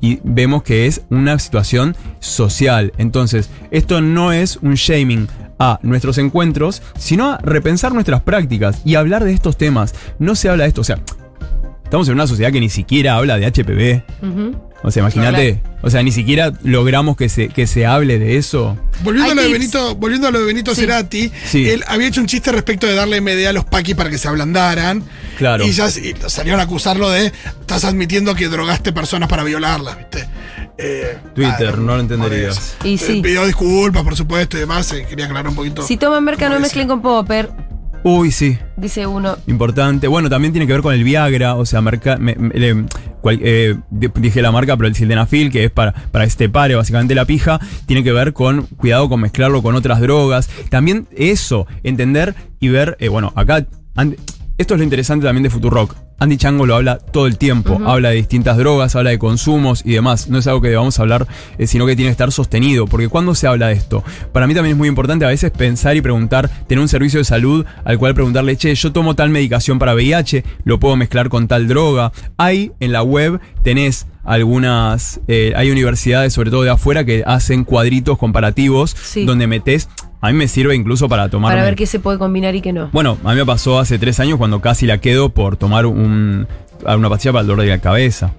y 0.00 0.20
vemos 0.22 0.62
que 0.62 0.86
es 0.86 1.02
una 1.10 1.38
situación 1.38 1.96
social. 2.20 2.92
Entonces, 2.98 3.50
esto 3.70 4.00
no 4.00 4.32
es 4.32 4.58
un 4.58 4.74
shaming 4.74 5.26
a 5.58 5.78
nuestros 5.82 6.18
encuentros, 6.18 6.82
sino 6.98 7.32
a 7.32 7.38
repensar 7.38 7.92
nuestras 7.92 8.22
prácticas 8.22 8.80
y 8.84 8.94
hablar 8.94 9.24
de 9.24 9.32
estos 9.32 9.56
temas. 9.56 9.94
No 10.18 10.34
se 10.34 10.48
habla 10.48 10.64
de 10.64 10.68
esto, 10.68 10.80
o 10.82 10.84
sea, 10.84 10.98
estamos 11.84 12.08
en 12.08 12.14
una 12.14 12.26
sociedad 12.26 12.52
que 12.52 12.60
ni 12.60 12.68
siquiera 12.70 13.16
habla 13.16 13.38
de 13.38 13.46
HPV. 13.50 14.02
O 14.84 14.92
sea, 14.92 15.00
imagínate, 15.00 15.60
o 15.82 15.90
sea, 15.90 16.04
ni 16.04 16.12
siquiera 16.12 16.52
logramos 16.62 17.16
que 17.16 17.28
se, 17.28 17.48
que 17.48 17.66
se 17.66 17.84
hable 17.84 18.20
de 18.20 18.36
eso. 18.36 18.78
Volviendo 19.02 19.32
a, 19.32 19.34
lo 19.34 19.42
de. 19.42 19.48
Benito, 19.52 19.96
volviendo 19.96 20.28
a 20.28 20.30
lo 20.30 20.38
de 20.38 20.44
Benito 20.46 20.72
Sí. 20.72 20.82
Cerati, 20.82 21.32
Sí. 21.46 21.68
él 21.68 21.82
había 21.88 22.06
hecho 22.06 22.20
un 22.20 22.28
chiste 22.28 22.52
respecto 22.52 22.86
de 22.86 22.94
darle 22.94 23.20
MD 23.20 23.48
a 23.48 23.52
los 23.52 23.64
paquis 23.64 23.96
para 23.96 24.08
que 24.08 24.18
se 24.18 24.28
ablandaran. 24.28 25.02
Claro. 25.36 25.64
Y 25.66 25.72
ya 25.72 25.88
y 25.88 26.14
salieron 26.28 26.60
a 26.60 26.64
acusarlo 26.64 27.10
de 27.10 27.26
estás 27.26 27.84
admitiendo 27.84 28.36
que 28.36 28.46
drogaste 28.48 28.92
personas 28.92 29.28
para 29.28 29.42
violarlas, 29.42 29.98
¿viste? 29.98 30.28
Eh, 30.78 31.18
Twitter, 31.34 31.76
no 31.78 31.94
lo 31.96 32.00
entenderías. 32.00 32.76
Y 32.84 32.94
Eh, 32.94 32.98
sí. 32.98 33.20
Pidió 33.20 33.44
disculpas, 33.44 34.02
por 34.04 34.14
supuesto, 34.16 34.56
y 34.56 34.60
demás. 34.60 34.92
eh, 34.92 35.04
quería 35.08 35.24
aclarar 35.26 35.48
un 35.48 35.56
poquito. 35.56 35.82
Si 35.82 35.96
toman 35.96 36.22
merca, 36.24 36.48
no 36.48 36.60
mezclen 36.60 36.86
con 36.88 37.02
popper, 37.02 37.50
Uy, 38.04 38.30
sí, 38.30 38.56
dice 38.76 39.06
uno. 39.08 39.36
importante. 39.48 40.06
Bueno, 40.06 40.30
también 40.30 40.52
tiene 40.52 40.68
que 40.68 40.72
ver 40.72 40.82
con 40.82 40.94
el 40.94 41.02
Viagra, 41.02 41.56
o 41.56 41.66
sea, 41.66 41.80
marca, 41.80 42.16
me- 42.16 42.36
me- 42.36 42.54
le- 42.54 42.84
cual- 43.20 43.40
eh, 43.42 43.76
di- 43.90 44.08
dije 44.14 44.40
la 44.40 44.52
marca, 44.52 44.76
pero 44.76 44.86
el 44.88 44.94
sildenafil, 44.94 45.50
que 45.50 45.64
es 45.64 45.70
para, 45.72 45.92
para 45.92 46.24
este 46.24 46.48
pare, 46.48 46.76
básicamente 46.76 47.16
la 47.16 47.24
pija, 47.24 47.58
tiene 47.86 48.04
que 48.04 48.12
ver 48.12 48.32
con 48.32 48.62
cuidado 48.62 49.08
con 49.08 49.20
mezclarlo 49.20 49.62
con 49.62 49.74
otras 49.74 50.00
drogas. 50.00 50.48
También 50.70 51.08
eso, 51.16 51.66
entender 51.82 52.36
y 52.60 52.68
ver, 52.68 52.96
eh, 53.00 53.08
bueno, 53.08 53.32
acá, 53.34 53.66
esto 54.58 54.74
es 54.74 54.78
lo 54.78 54.84
interesante 54.84 55.26
también 55.26 55.42
de 55.42 55.50
Futurock. 55.50 55.96
Andy 56.20 56.36
Chango 56.36 56.66
lo 56.66 56.74
habla 56.74 56.98
todo 56.98 57.26
el 57.26 57.38
tiempo, 57.38 57.80
habla 57.86 58.10
de 58.10 58.16
distintas 58.16 58.56
drogas, 58.56 58.96
habla 58.96 59.10
de 59.10 59.18
consumos 59.18 59.82
y 59.84 59.92
demás. 59.92 60.28
No 60.28 60.38
es 60.38 60.46
algo 60.48 60.60
que 60.60 60.68
debamos 60.68 60.98
hablar, 60.98 61.26
eh, 61.58 61.66
sino 61.68 61.86
que 61.86 61.94
tiene 61.94 62.08
que 62.08 62.12
estar 62.12 62.32
sostenido. 62.32 62.86
Porque 62.86 63.08
cuando 63.08 63.34
se 63.36 63.46
habla 63.46 63.68
de 63.68 63.74
esto, 63.74 64.02
para 64.32 64.46
mí 64.48 64.54
también 64.54 64.72
es 64.74 64.78
muy 64.78 64.88
importante 64.88 65.24
a 65.24 65.28
veces 65.28 65.50
pensar 65.52 65.96
y 65.96 66.00
preguntar, 66.00 66.48
tener 66.66 66.80
un 66.82 66.88
servicio 66.88 67.18
de 67.20 67.24
salud 67.24 67.64
al 67.84 67.98
cual 67.98 68.14
preguntarle, 68.14 68.56
che, 68.56 68.74
yo 68.74 68.92
tomo 68.92 69.14
tal 69.14 69.30
medicación 69.30 69.78
para 69.78 69.94
VIH, 69.94 70.44
lo 70.64 70.80
puedo 70.80 70.96
mezclar 70.96 71.28
con 71.28 71.46
tal 71.46 71.68
droga. 71.68 72.12
Hay 72.36 72.72
en 72.80 72.90
la 72.92 73.02
web, 73.02 73.40
tenés 73.62 74.06
algunas, 74.24 75.20
eh, 75.28 75.52
hay 75.56 75.70
universidades, 75.70 76.32
sobre 76.32 76.50
todo 76.50 76.62
de 76.62 76.70
afuera, 76.70 77.04
que 77.04 77.22
hacen 77.26 77.64
cuadritos 77.64 78.18
comparativos 78.18 78.94
Sí. 79.00 79.24
donde 79.24 79.46
metes, 79.46 79.88
a 80.20 80.28
mí 80.28 80.32
me 80.34 80.48
sirve 80.48 80.74
incluso 80.74 81.08
para 81.08 81.28
tomar 81.28 81.52
Para 81.52 81.64
ver 81.64 81.76
qué 81.76 81.86
se 81.86 82.00
puede 82.00 82.18
combinar 82.18 82.54
y 82.54 82.60
qué 82.60 82.72
no. 82.72 82.88
bueno, 82.92 83.18
a 83.24 83.30
mí 83.30 83.36
me 83.36 83.46
pasó 83.46 83.78
hace 83.78 83.98
tres 83.98 84.18
años 84.20 84.38
cuando 84.38 84.60
casi 84.60 84.86
la 84.86 84.98
quedo 84.98 85.28
por 85.30 85.56
tomar 85.56 85.86
un, 85.86 86.46
una 86.84 87.08
pastilla 87.08 87.32
para 87.32 87.42
el 87.42 87.46
dolor 87.46 87.64
de 87.64 87.70
la 87.70 87.78
cabeza. 87.80 88.32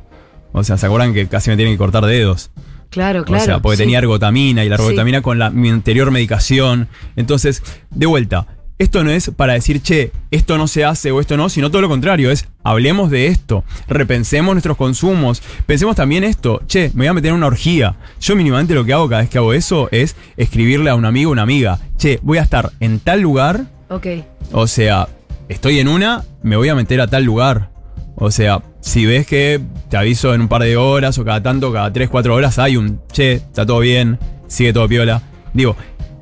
O 0.52 0.64
sea, 0.64 0.78
¿se 0.78 0.86
acuerdan 0.86 1.14
que 1.14 1.28
casi 1.28 1.50
me 1.50 1.56
tienen 1.56 1.74
que 1.76 1.78
cortar 1.78 2.06
dedos? 2.06 2.52
Claro, 2.90 3.24
claro. 3.24 3.44
o 3.44 3.46
sea, 3.46 3.60
porque 3.60 3.78
sí. 3.78 3.84
tenía 3.84 4.00
ergotamina 4.00 4.66
y 4.66 4.70
la 4.70 4.78
Sí. 4.78 4.84
ergotamina 4.84 5.22
con 5.22 5.38
la, 5.38 5.52
mi 5.52 5.70
anterior 5.70 6.10
medicación. 6.12 6.88
Entonces, 7.16 7.62
de 7.92 8.06
vuelta, 8.08 8.48
esto 8.80 9.04
no 9.04 9.12
es 9.12 9.30
para 9.36 9.54
decir, 9.54 9.82
che, 9.82 10.12
esto 10.32 10.58
no 10.58 10.68
se 10.68 10.86
hace 10.86 11.12
o 11.12 11.20
esto 11.20 11.38
no, 11.38 11.50
sino 11.50 11.70
todo 11.70 11.82
lo 11.82 11.90
contrario, 11.90 12.32
es 12.32 12.48
hablemos 12.64 13.12
de 13.12 13.28
esto, 13.28 13.64
repensemos 13.88 14.54
nuestros 14.54 14.78
consumos, 14.78 15.44
pensemos 15.66 15.96
también 15.96 16.24
esto, 16.24 16.62
che, 16.66 16.90
me 16.94 17.04
voy 17.04 17.08
a 17.08 17.14
meter 17.14 17.30
en 17.30 17.36
una 17.36 17.48
orgía. 17.48 17.98
Yo 18.22 18.36
mínimamente 18.36 18.74
lo 18.74 18.86
que 18.86 18.94
hago 18.94 19.10
cada 19.10 19.22
vez 19.22 19.30
que 19.30 19.38
hago 19.38 19.54
eso 19.54 19.90
es 19.92 20.16
escribirle 20.38 20.90
a 20.90 20.96
un 20.96 21.06
amigo 21.06 21.30
o 21.30 21.34
una 21.34 21.44
amiga, 21.44 21.78
che, 21.98 22.20
voy 22.24 22.38
a 22.38 22.42
estar 22.42 22.72
en 22.80 23.00
tal 23.00 23.22
lugar 23.22 23.66
Ok. 23.90 24.08
o 24.54 24.66
sea, 24.66 25.08
estoy 25.50 25.80
en 25.80 25.88
una, 25.88 26.24
me 26.42 26.56
voy 26.56 26.70
a 26.70 26.76
meter 26.76 27.02
a 27.02 27.08
tal 27.08 27.24
lugar. 27.24 27.70
O 28.16 28.32
sea, 28.32 28.62
si 28.82 29.06
ves 29.06 29.26
que 29.26 29.62
te 29.90 29.98
aviso 29.98 30.34
en 30.34 30.42
un 30.42 30.48
par 30.48 30.62
de 30.62 30.78
horas 30.78 31.18
o 31.18 31.26
cada 31.26 31.42
tanto, 31.42 31.72
cada 31.72 31.92
3, 31.92 32.10
4 32.10 32.34
horas 32.36 32.60
hay 32.60 32.78
un, 32.78 33.00
che, 33.12 33.34
está 33.34 33.66
todo 33.66 33.80
bien, 33.80 34.20
sigue 34.48 34.74
todo 34.74 34.88
piola. 34.88 35.22
Digo, 35.54 35.76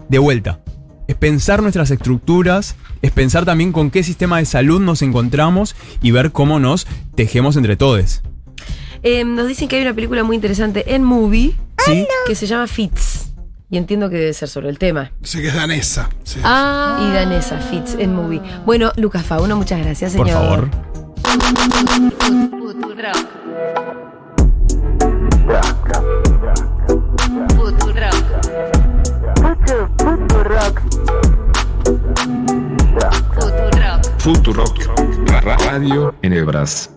de 0.08 0.20
vuelta, 0.20 0.60
es 1.08 1.16
pensar 1.16 1.62
nuestras 1.62 1.92
estructuras, 1.92 2.76
es 3.02 3.12
pensar 3.12 3.46
también 3.46 3.72
con 3.72 3.92
qué 3.92 4.04
sistema 4.04 4.38
de 4.38 4.46
salud 4.46 4.82
nos 4.82 5.02
encontramos 5.02 5.76
y 6.02 6.12
ver 6.12 6.32
cómo 6.32 6.60
nos 6.60 6.88
tejemos 7.16 7.56
entre 7.58 7.76
todos. 7.76 8.22
Eh, 9.04 9.24
nos 9.24 9.48
dicen 9.48 9.68
que 9.68 9.78
hay 9.78 9.84
una 9.84 9.94
película 9.94 10.24
muy 10.24 10.36
interesante 10.36 10.94
en 10.96 11.04
movie 11.04 11.56
¿Sí? 11.86 12.08
que 12.26 12.36
se 12.36 12.48
llama 12.48 12.68
Fits. 12.68 13.32
Y 13.70 13.78
entiendo 13.78 14.10
que 14.10 14.16
debe 14.16 14.34
ser 14.34 14.48
sobre 14.48 14.70
el 14.70 14.80
tema. 14.80 15.12
Sé 15.24 15.42
que 15.42 15.50
es 15.50 15.54
danesa. 15.56 16.10
sí. 16.24 16.40
Ah, 16.44 17.06
y 17.10 17.14
danesa, 17.14 17.60
Fits 17.60 17.96
en 18.00 18.16
movie. 18.16 18.42
Bueno, 18.66 18.94
Lucas 18.96 19.26
Fauno, 19.26 19.58
muchas 19.58 19.80
gracias, 19.82 20.14
señor. 20.14 20.28
Por 20.28 20.70
favor. 20.70 20.70
Futurock, 34.18 34.78
ra- 35.44 35.58
radio 35.58 36.14
en 36.22 36.34
Hebras. 36.34 36.90